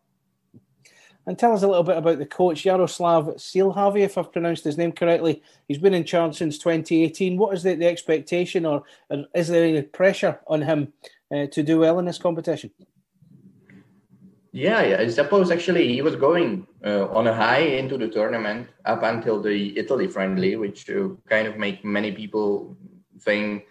[1.30, 4.76] And tell us a little bit about the coach, Jaroslav Silhavy, if I've pronounced his
[4.76, 5.44] name correctly.
[5.68, 7.38] He's been in charge since 2018.
[7.38, 10.92] What is the, the expectation, or, or, is there any pressure on him
[11.32, 12.72] uh, to do well in this competition?
[14.50, 14.96] Yeah, yeah.
[14.98, 19.40] I suppose actually he was going uh, on a high into the tournament up until
[19.40, 22.76] the Italy friendly, which uh, kind of make many people
[23.20, 23.66] think,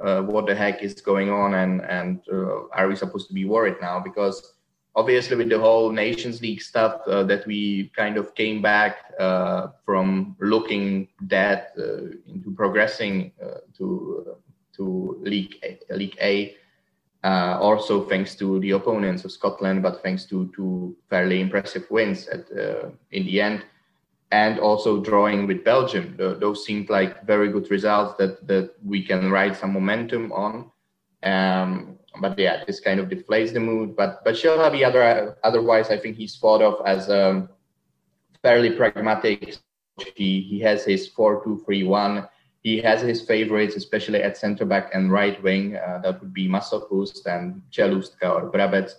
[0.00, 3.46] uh, "What the heck is going on?" and and uh, are we supposed to be
[3.46, 3.98] worried now?
[3.98, 4.59] Because
[4.94, 9.68] obviously with the whole Nations League stuff uh, that we kind of came back uh,
[9.84, 14.36] from looking that uh, into progressing uh, to
[14.76, 16.56] to League A, League A.
[17.22, 22.26] Uh, also thanks to the opponents of Scotland, but thanks to to fairly impressive wins
[22.28, 23.64] at uh, in the end,
[24.32, 26.16] and also drawing with Belgium.
[26.16, 30.70] those seemed like very good results that that we can ride some momentum on.
[31.22, 33.96] Um, but yeah, this kind of deflates the mood.
[33.96, 37.48] But but Silhavy other otherwise, I think he's thought of as a
[38.42, 39.58] fairly pragmatic.
[40.16, 42.26] He he has his four two three one.
[42.62, 45.76] He has his favorites, especially at centre back and right wing.
[45.76, 48.90] Uh, that would be Masopust and Celustka or Brabec,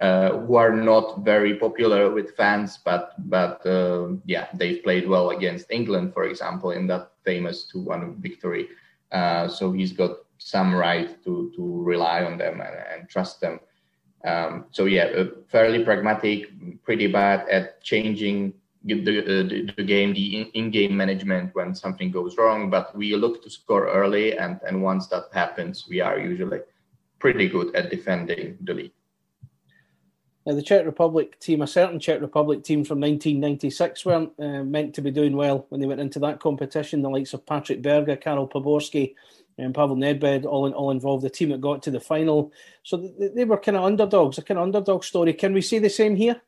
[0.00, 5.30] uh, who are not very popular with fans, but but uh, yeah, they've played well
[5.30, 8.68] against England, for example, in that famous two one victory.
[9.10, 10.18] Uh, so he's got
[10.48, 13.60] some right to to rely on them and, and trust them.
[14.24, 16.48] Um, so yeah, fairly pragmatic,
[16.84, 22.70] pretty bad at changing the, the, the game, the in-game management when something goes wrong.
[22.70, 26.60] But we look to score early, and and once that happens, we are usually
[27.18, 28.92] pretty good at defending the lead.
[30.44, 34.92] Now, the Czech Republic team, a certain Czech Republic team from 1996, weren't uh, meant
[34.94, 37.00] to be doing well when they went into that competition.
[37.00, 39.14] The likes of Patrik Berger, Karel Poborský,
[39.62, 41.24] and Pavel Nedved all in, all involved.
[41.24, 42.52] The team that got to the final,
[42.82, 45.32] so they, they were kind of underdogs, a kind of underdog story.
[45.32, 46.40] Can we see the same here?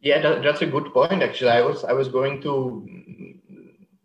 [0.00, 1.22] Yeah, that, that's a good point.
[1.22, 2.86] Actually, I was I was going to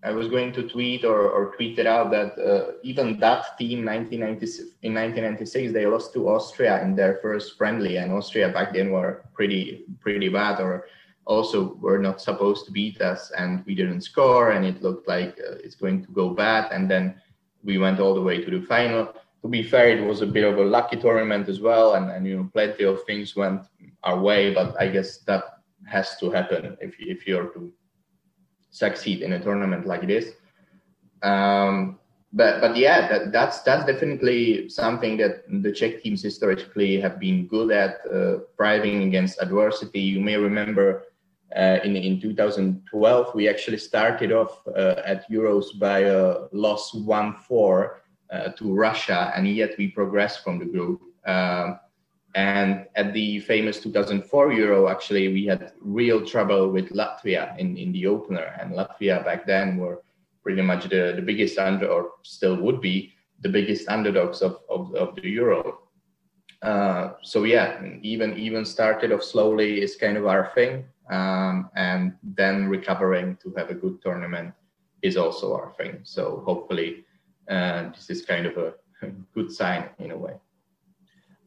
[0.01, 3.83] I was going to tweet or, or tweet it out that uh, even that team
[3.83, 8.91] 1996, in 1996 they lost to Austria in their first friendly, and Austria back then
[8.91, 10.85] were pretty pretty bad, or
[11.29, 15.07] also we were not supposed to beat us, and we didn't score, and it looked
[15.07, 17.15] like uh, it's going to go bad, and then
[17.63, 19.13] we went all the way to the final.
[19.43, 22.25] To be fair, it was a bit of a lucky tournament as well, and, and
[22.25, 23.61] you know plenty of things went
[24.03, 25.43] our way, but I guess that
[25.85, 27.71] has to happen if if you're to
[28.71, 30.33] succeed in a tournament like this.
[31.21, 31.99] Um,
[32.33, 37.47] but but yeah, that, that's that's definitely something that the Czech teams historically have been
[37.47, 40.01] good at, uh, thriving against adversity.
[40.01, 41.08] You may remember
[41.55, 47.35] uh, in in 2012 we actually started off uh, at Euros by a loss one
[47.47, 51.01] four uh, to Russia, and yet we progressed from the group.
[51.25, 51.79] Um,
[52.35, 57.91] and at the famous 2004 Euro, actually, we had real trouble with Latvia in, in
[57.91, 58.55] the opener.
[58.59, 60.03] And Latvia back then were
[60.43, 64.93] pretty much the, the biggest under, or still would be the biggest underdogs of, of,
[64.95, 65.79] of the Euro.
[66.61, 72.13] Uh, so yeah, even even started off slowly is kind of our thing, um, and
[72.23, 74.53] then recovering to have a good tournament
[75.01, 75.99] is also our thing.
[76.03, 77.05] So hopefully,
[77.49, 78.73] uh, this is kind of a
[79.33, 80.35] good sign in a way.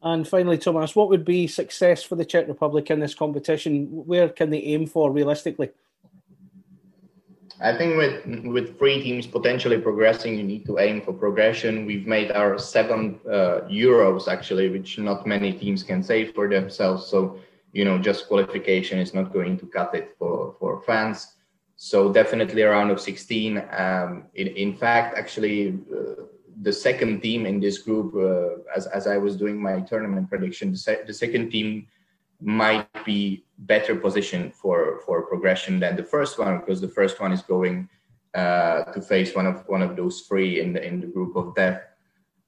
[0.01, 3.87] And finally, Thomas, what would be success for the Czech Republic in this competition?
[3.89, 5.69] Where can they aim for realistically?
[7.61, 11.85] I think with with three teams potentially progressing, you need to aim for progression.
[11.85, 17.05] We've made our seventh uh, Euros actually, which not many teams can say for themselves.
[17.07, 17.39] So
[17.73, 21.35] you know, just qualification is not going to cut it for for fans.
[21.75, 23.57] So definitely a round of 16.
[23.77, 26.23] Um, in, in fact, actually, uh,
[26.61, 30.71] the second team in this group, uh, as, as I was doing my tournament prediction,
[30.71, 31.87] the, se- the second team
[32.39, 37.31] might be better positioned for, for progression than the first one because the first one
[37.31, 37.89] is going
[38.35, 41.53] uh, to face one of one of those three in the in the group of
[41.53, 41.81] death,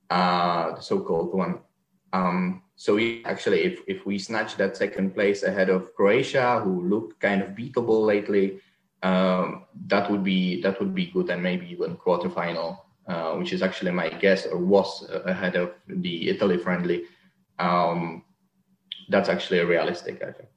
[0.09, 1.59] uh, the so-called one.
[2.11, 6.81] Um, so we, actually, if if we snatch that second place ahead of Croatia, who
[6.83, 8.59] look kind of beatable lately,
[9.03, 13.61] um, that would be that would be good and maybe even quarterfinal uh, which is
[13.61, 17.03] actually my guess or was ahead of the Italy friendly,
[17.59, 18.23] um,
[19.09, 20.49] that's actually a realistic, I think.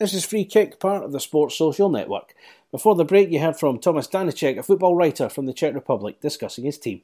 [0.00, 2.34] This is Free Kick, part of the Sports Social Network.
[2.70, 6.22] Before the break, you heard from Thomas Danicek, a football writer from the Czech Republic,
[6.22, 7.02] discussing his team.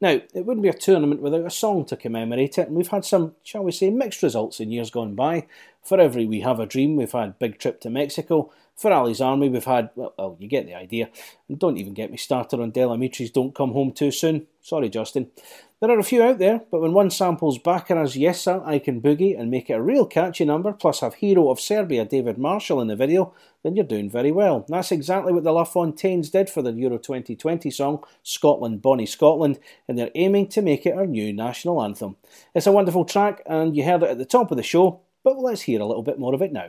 [0.00, 3.04] Now, it wouldn't be a tournament without a song to commemorate it, and we've had
[3.04, 5.48] some, shall we say, mixed results in years gone by.
[5.82, 8.52] For every We Have a Dream, we've had Big Trip to Mexico.
[8.76, 11.08] For Ally's Army, we've had, well, well you get the idea.
[11.48, 14.46] And don't even get me started on Del Amitri's Don't Come Home Too Soon.
[14.60, 15.32] Sorry, Justin.
[15.78, 19.02] There are a few out there, but when one samples Baccara's Yes Sir, I Can
[19.02, 22.80] Boogie and make it a real catchy number, plus have hero of Serbia David Marshall
[22.80, 24.64] in the video, then you're doing very well.
[24.70, 29.98] That's exactly what the LaFontaines did for their Euro 2020 song, Scotland Bonnie Scotland, and
[29.98, 32.16] they're aiming to make it our new national anthem.
[32.54, 35.38] It's a wonderful track, and you heard it at the top of the show, but
[35.38, 36.68] let's hear a little bit more of it now.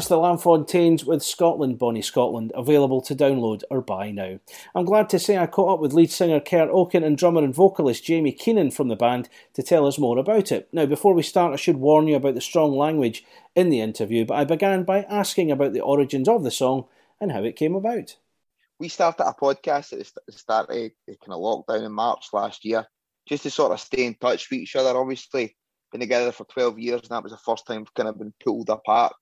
[0.00, 4.38] That's the LaFontaines with Scotland, Bonnie Scotland, available to download or buy now.
[4.74, 7.54] I'm glad to say I caught up with lead singer Kerr Okan and drummer and
[7.54, 10.70] vocalist Jamie Keenan from the band to tell us more about it.
[10.72, 14.24] Now, before we start, I should warn you about the strong language in the interview,
[14.24, 16.86] but I began by asking about the origins of the song
[17.20, 18.16] and how it came about.
[18.78, 22.64] we started a podcast at the start of the kind of lockdown in March last
[22.64, 22.86] year,
[23.28, 24.98] just to sort of stay in touch with each other.
[24.98, 25.54] Obviously,
[25.92, 28.32] been together for 12 years, and that was the first time we've kind of been
[28.42, 29.12] pulled apart.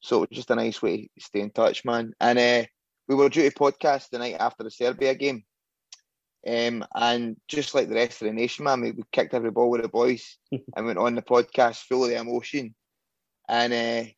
[0.00, 2.12] So it was just a nice way to stay in touch, man.
[2.20, 2.66] And uh,
[3.08, 5.44] we were due to podcast the night after the Serbia game.
[6.46, 9.68] Um, and just like the rest of the nation, man, we, we kicked every ball
[9.68, 12.74] with the boys and went on the podcast full of the emotion
[13.48, 14.10] and uh,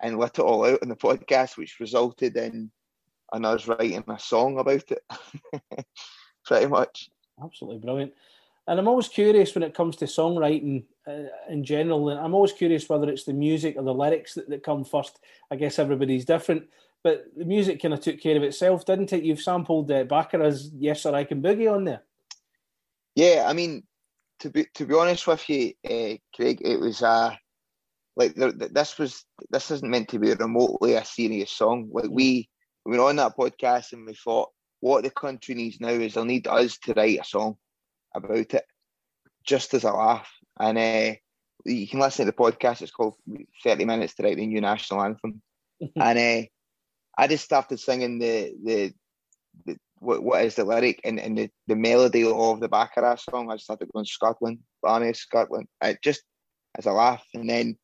[0.00, 2.70] and let it all out in the podcast, which resulted in,
[3.32, 5.02] in us writing a song about it.
[6.44, 7.08] Pretty much.
[7.42, 8.12] Absolutely brilliant.
[8.66, 12.08] And I'm always curious when it comes to songwriting uh, in general.
[12.08, 15.18] And I'm always curious whether it's the music or the lyrics that, that come first.
[15.50, 16.64] I guess everybody's different.
[17.02, 19.22] But the music kind of took care of itself, didn't it?
[19.22, 22.02] You've sampled uh, Baccara's "Yes Sir I Can Boogie" on there.
[23.14, 23.82] Yeah, I mean,
[24.40, 27.36] to be to be honest with you, uh, Craig, it was uh
[28.16, 31.90] like this was this isn't meant to be remotely a serious song.
[31.92, 32.48] Like we
[32.86, 34.50] we were on that podcast and we thought,
[34.80, 37.58] what the country needs now is they'll need us to write a song
[38.14, 38.64] about it,
[39.44, 40.30] just as a laugh.
[40.58, 41.14] And uh,
[41.64, 42.82] you can listen to the podcast.
[42.82, 43.16] It's called
[43.62, 45.42] Thirty Minutes to Write the New National Anthem.
[45.80, 46.46] and uh,
[47.16, 48.92] I just started singing the the,
[49.66, 53.50] the what, what is the lyric and, and the, the melody of the Baccara song.
[53.50, 55.66] I started going Scotland, Barney, Scotland.
[55.82, 56.22] It just
[56.76, 57.76] as a laugh, and then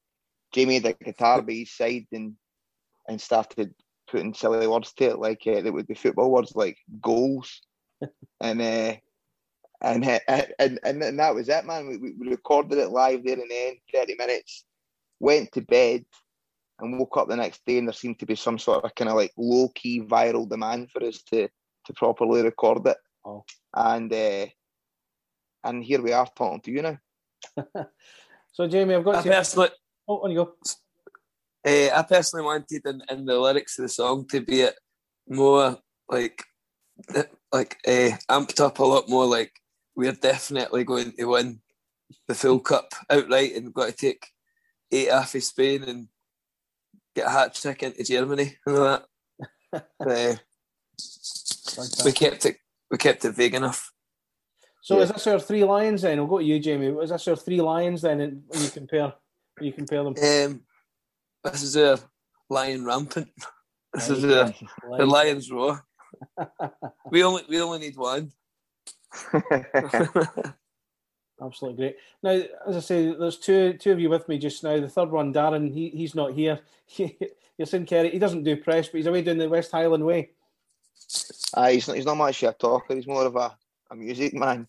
[0.53, 2.35] Jamie had the guitar by his side and
[3.09, 3.74] and started
[4.11, 7.61] putting silly words to it, like uh, that would be football words like goals,
[8.41, 8.97] and uh,
[9.83, 11.89] and, and and and that was it, man.
[11.89, 14.64] We, we recorded it live there and then, thirty minutes.
[15.20, 16.05] Went to bed,
[16.81, 19.11] and woke up the next day and there seemed to be some sort of kind
[19.11, 21.49] of like low key viral demand for us to
[21.87, 22.97] to properly record it.
[23.24, 23.45] Oh.
[23.74, 24.47] And uh,
[25.64, 26.99] and here we are talking to you now.
[28.53, 29.68] so Jamie, I've got I to personally,
[30.09, 30.55] oh, on you go.
[31.66, 34.74] Uh, I personally wanted in, in the lyrics of the song to be it
[35.28, 35.78] more
[36.09, 36.43] like
[37.53, 39.53] like uh, amped up a lot more like
[39.97, 41.61] we're definitely going to win
[42.28, 44.26] the full cup outright and we've got to take
[44.93, 46.09] eight off of Spain and
[47.14, 49.05] get a hat trick into Germany and all that.
[50.01, 50.34] uh,
[52.05, 52.57] we kept it
[52.91, 53.93] we kept it vague enough.
[54.82, 55.03] So yeah.
[55.05, 56.18] is this our three lions then?
[56.18, 56.88] We'll go to you, Jamie.
[56.88, 59.12] Is this our three lions then when you compare
[59.57, 60.14] when you compare them?
[60.20, 60.62] Um,
[61.45, 61.99] this is a
[62.49, 63.28] lion rampant.
[63.93, 64.55] This is a
[64.97, 65.84] the lion's roar.
[67.11, 68.30] we only we only need one.
[71.43, 71.97] Absolutely great.
[72.23, 74.79] Now, as I say, there's two two of you with me just now.
[74.79, 76.61] The third one, Darren, he, he's not here.
[76.97, 80.31] You're saying Kerry, he doesn't do press, but he's away doing the West Highland Way.
[81.55, 81.97] Uh, he's not.
[81.97, 82.95] He's not much a talker.
[82.95, 83.57] He's more of a,
[83.91, 84.69] a music man.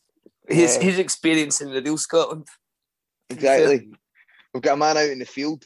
[0.49, 2.47] He's uh, he's experiencing the real Scotland.
[3.29, 3.91] Exactly.
[4.53, 5.65] We've got a man out in the field.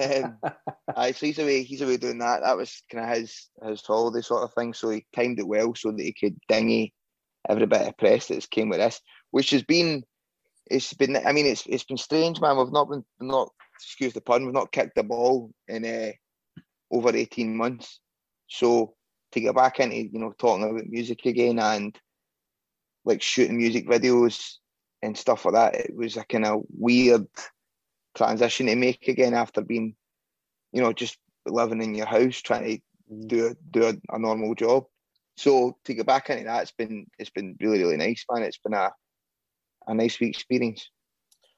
[0.00, 1.62] Um, uh, so he's away.
[1.62, 2.40] He's away doing that.
[2.42, 4.74] That was kind of his his holiday sort of thing.
[4.74, 6.94] So he timed it well so that he could dingy
[7.48, 10.04] every bit of press that's came with this, which has been
[10.70, 12.56] it's been I mean it's it's been strange, man.
[12.56, 16.12] We've not been not excuse the pun, we've not kicked the ball in uh,
[16.90, 18.00] over eighteen months.
[18.48, 18.94] So
[19.32, 21.98] to get back into you know talking about music again and
[23.04, 24.56] like shooting music videos
[25.02, 27.26] and stuff like that, it was a kind of weird
[28.14, 29.94] transition to make again after being,
[30.72, 31.16] you know, just
[31.46, 33.28] living in your house trying to mm.
[33.28, 34.84] do a, do a, a normal job.
[35.40, 38.42] So to get back into that, it's been it's been really really nice, man.
[38.42, 38.90] It's been a
[39.86, 40.90] a nice wee experience.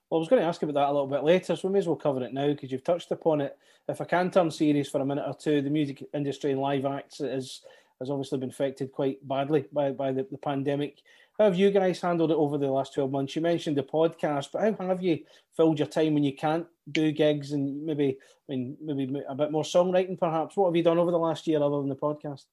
[0.09, 1.81] Well, I was going to ask about that a little bit later, so we may
[1.81, 3.59] as well cover it now because you've touched upon it.
[3.89, 6.85] If I can turn serious for a minute or two, the music industry and live
[6.85, 7.63] acts is,
[7.99, 11.01] has obviously been affected quite badly by, by the, the pandemic.
[11.39, 13.35] How have you guys handled it over the last 12 months?
[13.35, 15.21] You mentioned the podcast, but how have you
[15.57, 18.19] filled your time when you can't do gigs and maybe
[18.49, 20.57] I mean maybe a bit more songwriting perhaps?
[20.57, 22.45] What have you done over the last year other than the podcast?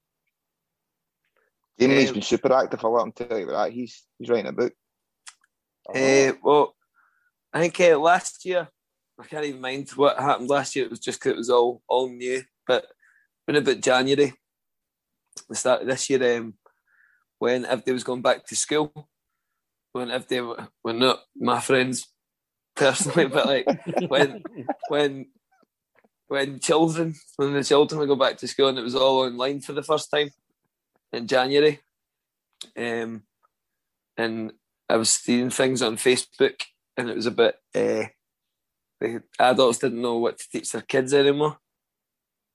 [1.79, 3.71] Jamie's um, been super active, I'll let him tell you that.
[3.71, 4.73] He's he's writing a book.
[5.87, 6.75] Uh, well,
[7.53, 8.67] I think uh, last year,
[9.19, 10.85] I can't even mind what happened last year.
[10.85, 12.43] It was just because it was all all new.
[12.67, 12.85] But
[13.45, 14.33] when about January,
[15.47, 16.55] the start of this year, um,
[17.39, 19.09] when everybody was going back to school,
[19.93, 22.07] when everybody were not my friends
[22.75, 23.67] personally, but like
[24.09, 24.43] when
[24.89, 25.27] when
[26.27, 29.61] when children when the children would go back to school and it was all online
[29.61, 30.29] for the first time
[31.13, 31.79] in January.
[32.77, 33.23] Um,
[34.17, 34.53] and
[34.89, 36.61] I was seeing things on Facebook,
[36.97, 37.55] and it was a bit.
[37.73, 38.05] Uh,
[38.99, 41.57] the adults didn't know what to teach their kids anymore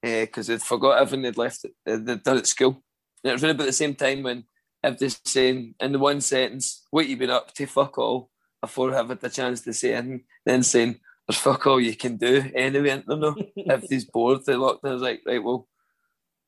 [0.03, 1.73] because uh, they'd forgot everything they'd left, it,
[2.05, 2.83] they'd done at school.
[3.23, 4.45] And it was really about the same time when
[4.83, 7.67] everybody's saying in the one sentence, "What you been up to?
[7.67, 8.31] Fuck all."
[8.61, 12.51] Before having the chance to say and then saying, "There's fuck all you can do
[12.55, 13.37] anyway." I don't know.
[13.69, 14.45] everybody's bored.
[14.45, 14.85] They locked.
[14.85, 15.69] I was like, right, well,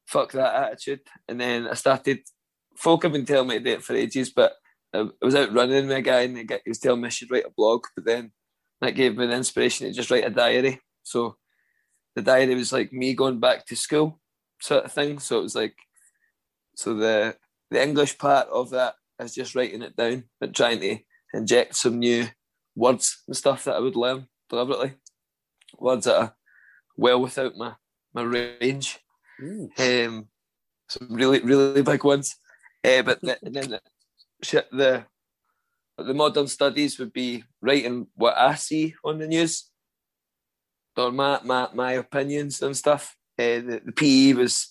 [0.07, 1.01] fuck that attitude.
[1.29, 2.21] And then I started,
[2.77, 4.55] folk have been telling me to do it for ages, but
[4.95, 7.47] I was out running with a guy and he was telling me I should write
[7.47, 8.33] a blog, but then
[8.81, 10.81] that gave me the inspiration to just write a diary.
[11.03, 11.37] So
[12.15, 14.21] the diary was like me going back to school
[14.61, 15.19] sort of thing.
[15.19, 15.75] So it was like,
[16.75, 17.37] so the
[17.71, 20.99] the English part of that is just writing it down, but trying to
[21.35, 22.27] inject some new
[22.75, 24.95] words and stuff that I would learn deliberately.
[25.79, 26.37] Words that are
[26.97, 27.75] well without my
[28.15, 28.99] my range.
[29.41, 30.29] Um,
[30.89, 32.37] some really really big ones.
[32.85, 33.81] Uh, but the, then the,
[34.73, 35.05] the
[35.99, 39.71] the modern studies would be writing what I see on the news
[40.97, 43.17] or my my, my opinions and stuff.
[43.39, 44.69] Uh, the, the PE was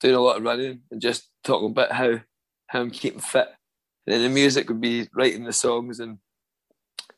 [0.00, 2.20] doing a lot of running and just talking about how
[2.68, 3.48] how I'm keeping fit.
[4.06, 6.18] And then the music would be writing the songs and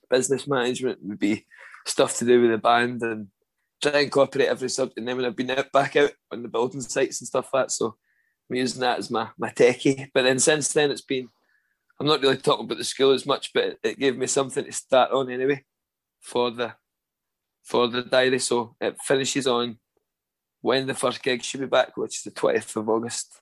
[0.08, 1.46] business management would be
[1.86, 3.28] stuff to do with the band and
[3.80, 4.98] try and incorporate every subject.
[4.98, 7.64] And then when I've been out back out on the building sites and stuff like
[7.64, 7.96] that, so
[8.50, 10.08] I'm using that as my my techie.
[10.12, 11.28] But then since then it's been
[12.00, 14.72] I'm not really talking about the school as much, but it, gave me something to
[14.72, 15.64] start on anyway
[16.20, 16.74] for the
[17.62, 18.38] for the diary.
[18.38, 19.78] So it finishes on
[20.62, 23.40] when the first gig should be back, which is the 20th of August.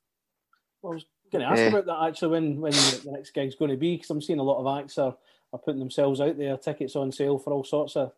[0.82, 3.70] Well, I was going to ask about that actually when when the next gig's going
[3.70, 5.16] to be because I'm seeing a lot of acts are,
[5.53, 8.12] are putting themselves out there, tickets on sale for all sorts of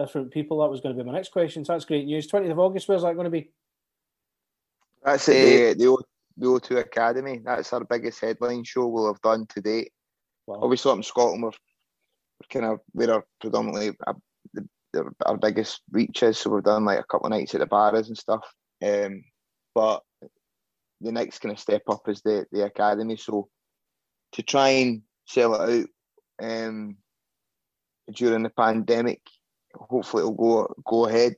[0.00, 0.60] different people.
[0.60, 1.64] That was going to be my next question.
[1.64, 2.30] So that's great news.
[2.30, 3.50] 20th of August, where's that going to be?
[5.02, 5.78] That's it.
[5.78, 6.04] The, the,
[6.36, 7.40] the O2 Academy.
[7.44, 9.92] That's our biggest headline show we'll have done to date.
[10.46, 10.60] Wow.
[10.62, 14.14] Obviously, up in Scotland, we're, we're kind of we're our predominantly uh,
[14.54, 16.38] the, the, our biggest reaches.
[16.38, 18.44] So we've done like a couple of nights at the bars and stuff.
[18.82, 19.24] Um,
[19.74, 20.02] but
[21.00, 23.16] the next kind of step up is the the academy.
[23.16, 23.48] So
[24.32, 25.86] to try and sell it
[26.40, 26.96] out um,
[28.12, 29.20] during the pandemic,
[29.74, 31.34] hopefully it'll go go ahead.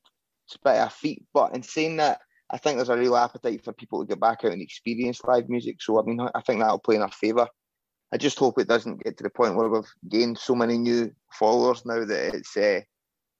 [0.46, 2.20] It's a bit of a feat, but in saying that,
[2.50, 5.48] I think there's a real appetite for people to get back out and experience live
[5.48, 5.80] music.
[5.80, 7.48] So I mean, I think that'll play in our favour.
[8.12, 11.10] I just hope it doesn't get to the point where we've gained so many new
[11.32, 12.80] followers now that it's uh,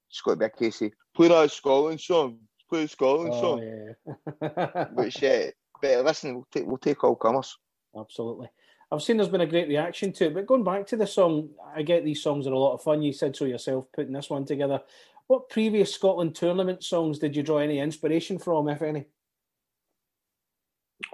[0.08, 2.38] it's got to be a case of play that Scotland song,
[2.70, 3.94] play Scotland oh, song.
[4.42, 4.84] Yeah.
[4.94, 7.56] Which, uh, but listen, we'll take we'll take all comers.
[7.98, 8.48] Absolutely.
[8.92, 11.48] I've seen there's been a great reaction to it, but going back to the song,
[11.74, 13.00] I get these songs are a lot of fun.
[13.00, 14.82] You said so yourself, putting this one together.
[15.28, 19.06] What previous Scotland tournament songs did you draw any inspiration from, if any?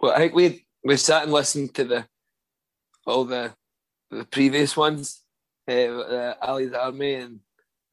[0.00, 2.06] Well, I think we we sat and listened to the
[3.06, 3.54] all the
[4.10, 5.22] the previous ones,
[5.68, 7.40] uh, uh, Ally's Army and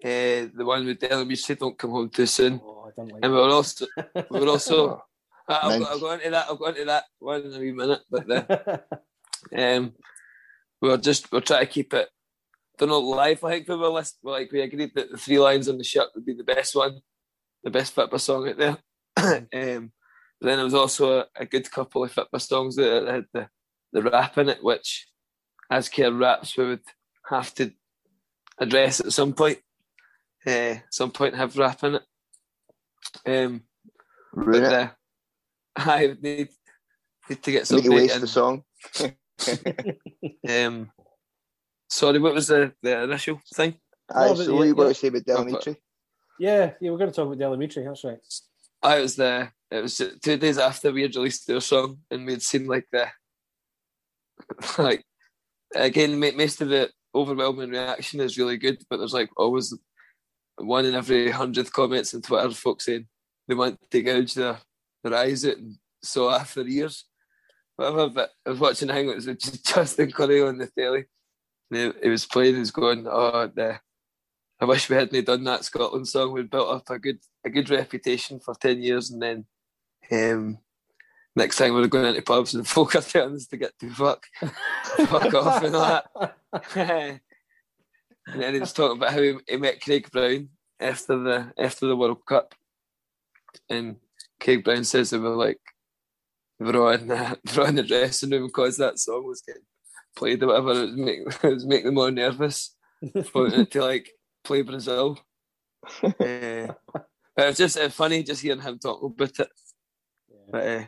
[0.03, 3.31] uh, the one with Dylan We said "Don't Come Home Too Soon," oh, like and
[3.31, 3.85] we were also
[4.31, 5.03] we were also.
[5.47, 6.47] I'll, go, I'll go into that.
[6.49, 8.83] I'll go into that one in a wee minute, but the,
[9.57, 9.93] um,
[10.81, 12.09] we were just we're trying to keep it
[12.77, 13.43] don't know live.
[13.43, 16.09] I think we were list, like we agreed that the three lines on the shirt
[16.15, 16.99] would be the best one,
[17.63, 18.77] the best Fitba song out there.
[19.17, 19.91] um,
[20.39, 23.47] but then there was also a, a, good couple of Fitba songs that had the
[23.93, 25.07] the rap in it, which
[25.71, 26.83] as Kerr raps we would
[27.29, 27.71] have to
[28.59, 29.59] address at some point.
[30.45, 32.03] Uh, some point have rap in it.
[33.25, 33.63] Um,
[34.33, 34.89] but uh,
[35.75, 36.49] I would need,
[37.29, 37.91] need to get something.
[37.91, 38.63] Waste the song.
[40.49, 40.91] um,
[41.89, 43.75] Sorry, what was the, the initial thing?
[44.13, 45.77] Aye, no, so what yeah, you got to say about Del Amitri?
[46.39, 48.17] Yeah, yeah, we're going to talk about Del Amitri, that's right.
[48.83, 49.53] I was there.
[49.71, 53.07] It was two days after we had released their song, and we'd seen like the
[54.77, 55.03] like
[55.73, 59.73] again, most of the overwhelming reaction is really good, but there's like always
[60.57, 63.07] one in every hundredth comments on Twitter, folks saying
[63.47, 64.57] they want to gouge their,
[65.03, 67.05] their eyes out and saw after years.
[67.05, 67.14] Whatever,
[67.77, 71.05] but I was watching it was just Justin Currie on the telly,
[72.01, 73.79] He was playing, he's going, oh, the,
[74.59, 76.31] I wish we hadn't done that Scotland song.
[76.31, 79.45] We'd built up a good a good reputation for ten years, and then
[80.11, 80.59] um,
[81.35, 83.89] next time we are going into pubs and folk are telling us to get to
[83.89, 84.25] fuck,
[85.07, 86.35] fuck off and all that.
[88.27, 90.49] and then he was talking about how he, he, met Craig Brown
[90.79, 92.55] after the after the World Cup,
[93.69, 93.97] and
[94.39, 95.59] Craig Brown says they were like
[96.59, 99.63] they were on, uh, they were on the dressing room because that song was getting
[100.15, 102.75] played or whatever, it was, make, it was making them more nervous.
[103.13, 104.11] to like
[104.43, 105.19] play Brazil.
[106.03, 106.75] uh, it
[107.37, 109.49] was just uh, funny just hearing him talk about it.
[110.29, 110.51] Yeah.
[110.51, 110.83] But, uh,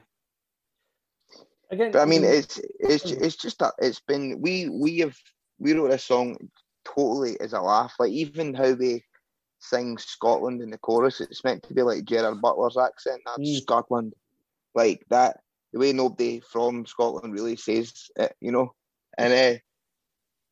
[1.69, 5.17] Again, but I mean, it's it's it's just that it's been we we have
[5.59, 6.37] we wrote a song
[6.85, 7.93] totally as a laugh.
[7.99, 9.03] Like even how they
[9.59, 13.21] sing Scotland in the chorus, it's meant to be like Gerard Butler's accent.
[13.25, 13.61] That's mm.
[13.61, 14.13] Scotland,
[14.75, 15.41] like that.
[15.73, 18.73] The way nobody from Scotland really says it, you know.
[19.17, 19.59] And uh,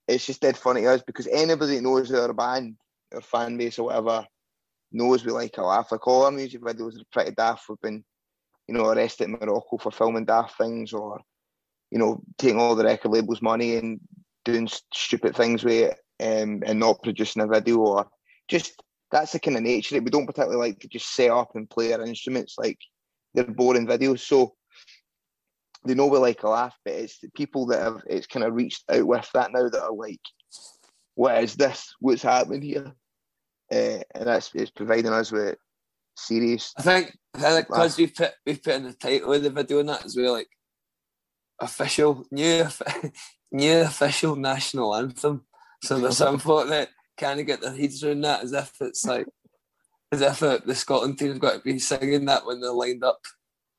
[0.07, 2.75] it's just dead funny to us because anybody that knows our band,
[3.13, 4.25] our fan base or whatever,
[4.91, 5.91] knows we like a laugh.
[5.91, 7.63] Like all our music videos are pretty daft.
[7.69, 8.03] We've been
[8.67, 11.19] you know, arrested in Morocco for filming daft things or,
[11.91, 13.99] you know, taking all the record labels' money and
[14.43, 18.07] doing stupid things with it um, and not producing a video or
[18.47, 19.95] just that's the kind of nature.
[19.95, 22.79] That we don't particularly like to just set up and play our instruments like
[23.33, 24.19] they're boring videos.
[24.19, 24.55] So
[25.85, 28.53] they know we like a laugh, but it's the people that have it's kind of
[28.53, 30.21] reached out with that now that are like,
[31.15, 31.93] what is this?
[31.99, 32.93] What's happening here?
[33.71, 35.55] Uh, and that's it's providing us with
[36.15, 36.73] serious.
[36.77, 40.05] I think because we put we put in the title of the video and that
[40.05, 40.49] as well, like
[41.59, 42.67] official new
[43.51, 45.45] new official national anthem.
[45.83, 49.05] So there's some folk that kind of get their heads around that as if it's
[49.05, 49.27] like
[50.11, 53.19] as if it, the Scotland team's got to be singing that when they're lined up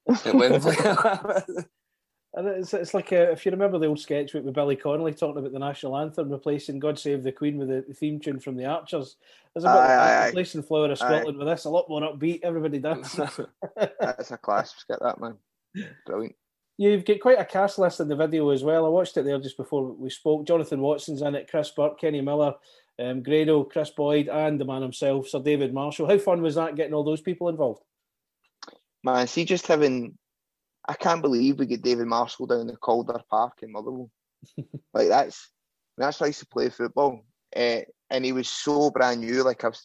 [0.08, 0.76] at Wembley.
[2.36, 5.38] And it's, it's like a, if you remember the old sketch with Billy Connolly talking
[5.38, 8.56] about the national anthem replacing "God Save the Queen" with the, the theme tune from
[8.56, 9.16] the Archers.
[9.54, 11.38] There's a bit aye, like replacing "Flower of Scotland" aye.
[11.38, 12.40] with this, a lot more upbeat.
[12.42, 13.14] Everybody dance.
[14.00, 15.36] That's a class Get that man.
[16.04, 16.36] Brilliant.
[16.78, 18.84] You've got quite a cast list in the video as well.
[18.84, 20.46] I watched it there just before we spoke.
[20.46, 22.54] Jonathan Watson's in it, Chris Burke, Kenny Miller,
[22.98, 26.06] um, Grado, Kris Boyd, and the man himself, Sir David Marshall.
[26.06, 27.82] How fun was that getting all those people involved?
[29.02, 30.18] Man, see, just having
[30.88, 34.10] I can't believe we get David Marshall down the Calder Park in Motherwell.
[34.94, 35.50] like that's
[35.96, 37.24] that's how I used to play football,
[37.54, 37.80] uh,
[38.10, 39.42] and he was so brand new.
[39.42, 39.78] Like I've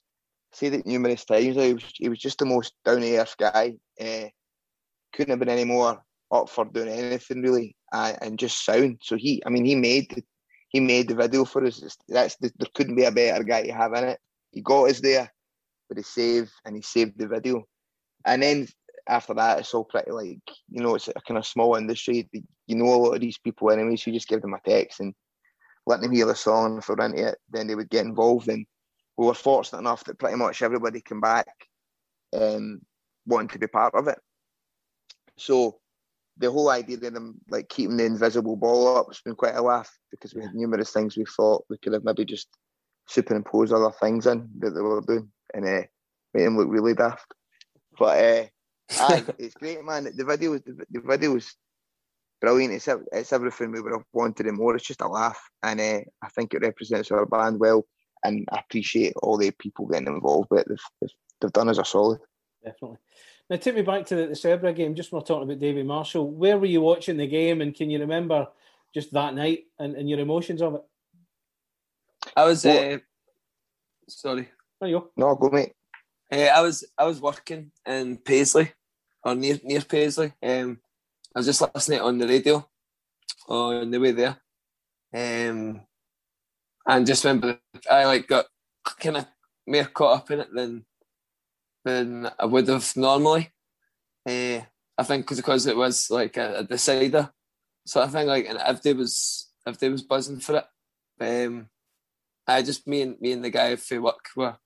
[0.52, 1.56] said it numerous times.
[1.56, 3.76] He was he was just the most down to earth guy.
[4.00, 4.28] Uh,
[5.14, 9.00] couldn't have been any more up for doing anything really, uh, and just sound.
[9.02, 10.24] So he, I mean, he made the,
[10.70, 11.98] he made the video for us.
[12.08, 14.20] That's the, there couldn't be a better guy to have in it.
[14.52, 15.32] He got us there
[15.90, 17.66] with a save, and he saved the video.
[18.26, 18.68] And then
[19.08, 20.40] after that, it's all pretty like
[20.70, 22.30] you know, it's a kind of small industry.
[22.68, 25.00] You know a lot of these people anyway, so you just give them a text
[25.00, 25.14] and
[25.86, 26.78] let them hear the song.
[26.78, 28.48] If they're into it, then they would get involved.
[28.48, 28.66] And
[29.18, 31.48] we were fortunate enough that pretty much everybody came back
[32.34, 32.82] um,
[33.26, 34.20] wanting to be part of it.
[35.38, 35.80] So
[36.38, 39.62] the whole idea of them like keeping the invisible ball up has been quite a
[39.62, 42.48] laugh because we had numerous things we thought we could have maybe just
[43.08, 45.82] superimposed other things in that they were doing and uh,
[46.34, 47.34] made them look really daft.
[47.98, 48.46] But uh,
[49.00, 50.12] Aye, it's great, man.
[50.16, 51.56] The video was the, the video was
[52.42, 52.74] brilliant.
[52.74, 54.76] It's it's everything we would have wanted and more.
[54.76, 57.86] It's just a laugh, and uh, I think it represents our band well.
[58.24, 60.50] And I appreciate all the people getting involved.
[60.50, 62.20] But they've, they've, they've done us a solid.
[62.64, 62.98] Definitely.
[63.50, 64.94] Now take me back to the, the Serbia game.
[64.94, 67.90] Just when we're talking about David Marshall, where were you watching the game, and can
[67.90, 68.48] you remember
[68.94, 70.82] just that night and, and your emotions of it?
[72.36, 72.66] I was.
[72.66, 72.98] Uh,
[74.10, 74.50] sorry.
[74.80, 75.12] There you go.
[75.16, 75.74] No, go mate.
[76.32, 78.72] Uh, I was I was working in Paisley
[79.24, 80.34] or near near Paisley.
[80.42, 80.80] Um,
[81.36, 82.68] I was just listening on the radio
[83.48, 84.38] on the way there,
[85.14, 85.82] um,
[86.88, 87.60] and just remember
[87.90, 88.46] I like got
[89.00, 89.28] kind of
[89.68, 90.86] more caught up in it than
[91.86, 93.52] than I would have normally.
[94.28, 94.62] Uh,
[94.98, 97.32] I think cause, because it was like a, a decider,
[97.86, 99.50] so I think like and if they was
[99.80, 101.70] they was buzzing for it, um,
[102.48, 104.58] I just me and me and the guy for work were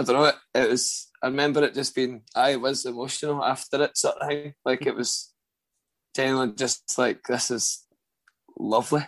[0.00, 0.24] I don't know.
[0.24, 1.09] It, it was.
[1.22, 2.22] I remember it just being.
[2.34, 4.54] I was emotional after it, sort of thing.
[4.64, 5.32] Like it was
[6.14, 7.86] genuinely just like this is
[8.58, 9.06] lovely.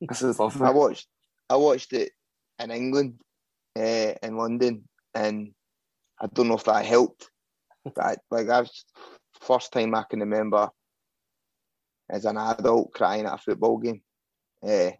[0.00, 0.66] This is lovely.
[0.66, 1.08] I watched.
[1.50, 2.12] I watched it
[2.58, 3.20] in England,
[3.76, 5.52] uh, in London, and
[6.20, 7.30] I don't know if that helped.
[7.84, 8.84] But like I was
[9.40, 10.70] first time I can remember
[12.08, 14.02] as an adult crying at a football game,
[14.62, 14.90] uh,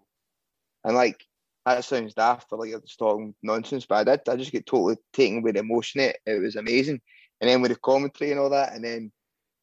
[0.85, 1.25] and like
[1.65, 4.29] that sounds daft or like you're just talking nonsense, but I did.
[4.29, 6.01] I just get totally taken with emotion.
[6.03, 7.01] It it was amazing,
[7.41, 9.13] and then with the commentary and all that, and then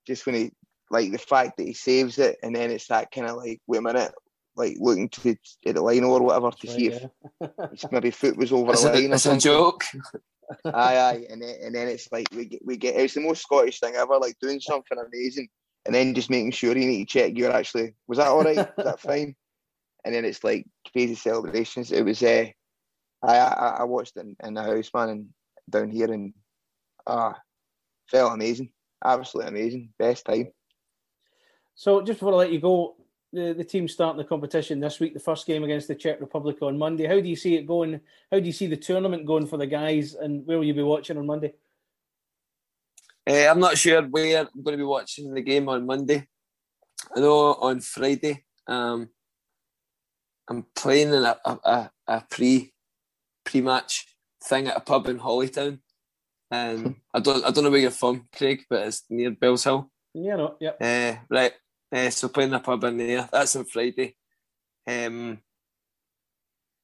[0.07, 0.51] just when he
[0.89, 3.77] like the fact that he saves it, and then it's that kind of like wait
[3.77, 4.11] a minute,
[4.55, 5.35] like looking to
[5.65, 7.07] at the line or whatever to right, see yeah.
[7.71, 9.11] if maybe foot was over it's the line.
[9.11, 9.83] A, it's a joke.
[10.65, 13.41] aye, aye, and then and then it's like we get we get it's the most
[13.41, 15.47] Scottish thing ever, like doing something amazing,
[15.85, 18.57] and then just making sure you need to check you're actually was that all right?
[18.57, 19.35] was that fine?
[20.03, 21.91] And then it's like crazy celebrations.
[21.91, 22.47] It was uh,
[23.23, 25.25] I, I I watched it in, in the house, man, and
[25.69, 26.33] down here, and
[27.07, 27.39] ah,
[28.09, 28.71] felt amazing,
[29.03, 30.51] absolutely amazing, best time.
[31.75, 32.95] So just before I let you go,
[33.33, 35.13] the the team starting the competition this week.
[35.13, 37.05] The first game against the Czech Republic on Monday.
[37.05, 38.01] How do you see it going?
[38.31, 40.15] How do you see the tournament going for the guys?
[40.15, 41.53] And where will you be watching on Monday?
[43.27, 46.27] Uh, I'm not sure where I'm going to be watching the game on Monday.
[47.15, 48.43] I know on Friday.
[48.67, 49.09] Um,
[50.51, 52.73] I'm playing in a, a, a pre
[53.45, 54.05] pre match
[54.43, 55.79] thing at a pub in Holytown.
[56.51, 59.87] And I don't I don't know where you're from, Craig, but it's near Bellshill.
[60.13, 60.71] Yeah, no, yeah.
[60.71, 61.53] Uh, right.
[61.89, 63.29] Uh, so playing a pub in there.
[63.31, 64.17] That's on Friday.
[64.85, 65.39] Um,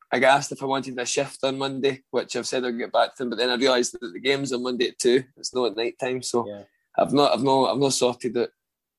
[0.09, 2.93] I got asked if I wanted a shift on Monday, which I've said I'll get
[2.93, 5.25] back to them, but then I realised that the game's on Monday at two.
[5.35, 6.63] It's not at night time, so yeah.
[6.97, 8.49] I've not, I've not, I've not sorted out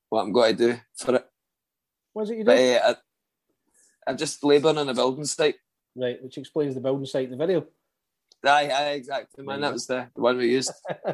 [0.09, 1.25] what I'm going to do for it.
[2.13, 2.45] What is it you do?
[2.45, 2.95] But uh,
[4.09, 5.55] I'm just labouring on a building site.
[5.95, 7.67] Right, which explains the building site in the video.
[8.43, 9.61] Aye, aye, exactly, man.
[9.61, 10.71] That was the, the one we used.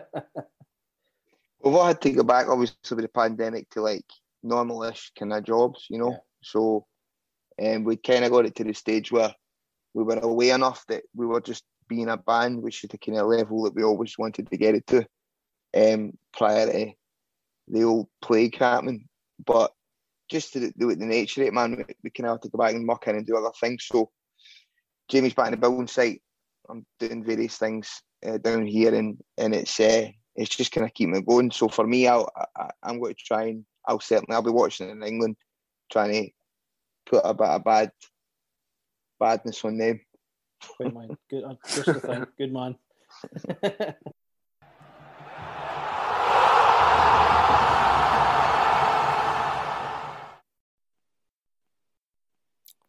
[1.61, 4.05] Well, we had to go back, obviously, with the pandemic to like
[4.43, 6.11] normal-ish kind of jobs, you know.
[6.11, 6.17] Yeah.
[6.43, 6.85] So,
[7.59, 9.33] um, we kind of got it to the stage where
[9.95, 13.17] we were away enough that we were just being a band, which is the kind
[13.17, 15.07] of level that we always wanted to get it to,
[15.75, 16.91] um, prior to
[17.67, 19.07] the old plague happening.
[19.43, 19.73] But
[20.29, 22.73] just to do it the nature of it, man, we, of have to go back
[22.73, 23.85] and muck in and do other things.
[23.85, 24.11] So,
[25.09, 26.21] Jamie's back in the building site.
[26.69, 30.93] I'm doing various things uh, down here, and and it's uh, it's just kind of
[30.93, 31.51] keeping it going.
[31.51, 34.89] So for me, I'll, I, I'm going to try and I'll certainly I'll be watching
[34.89, 35.37] in England,
[35.91, 36.29] trying to
[37.05, 37.91] put a bit of bad
[39.19, 39.99] badness on them.
[40.79, 41.17] Good man.
[41.29, 42.25] Good, uh, just thing.
[42.37, 42.75] Good man.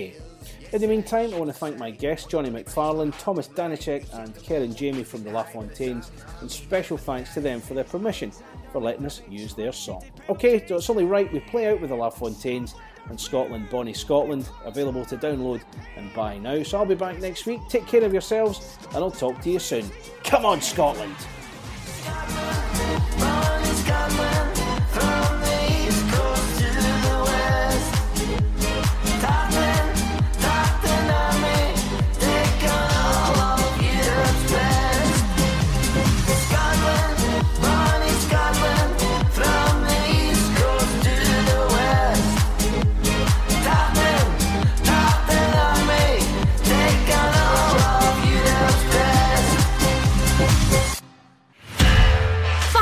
[0.72, 4.74] In the meantime, I want to thank my guests Jonny McFarlane, Thomas Danicek and Karen
[4.74, 8.32] Jamie from the LaFontaines and special thanks to them for their permission
[8.72, 10.04] for letting us use their song.
[10.28, 12.74] Okay, so it's only right we play out with the LaFontaines
[13.08, 15.62] and Scotland, Bonnie Scotland, available to download
[15.96, 16.62] and buy now.
[16.62, 17.60] So I'll be back next week.
[17.68, 19.90] Take care of yourselves, and I'll talk to you soon.
[20.24, 21.16] Come on, Scotland!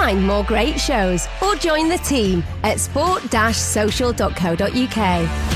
[0.06, 5.55] Find more great shows or join the team at sport-social.co.uk.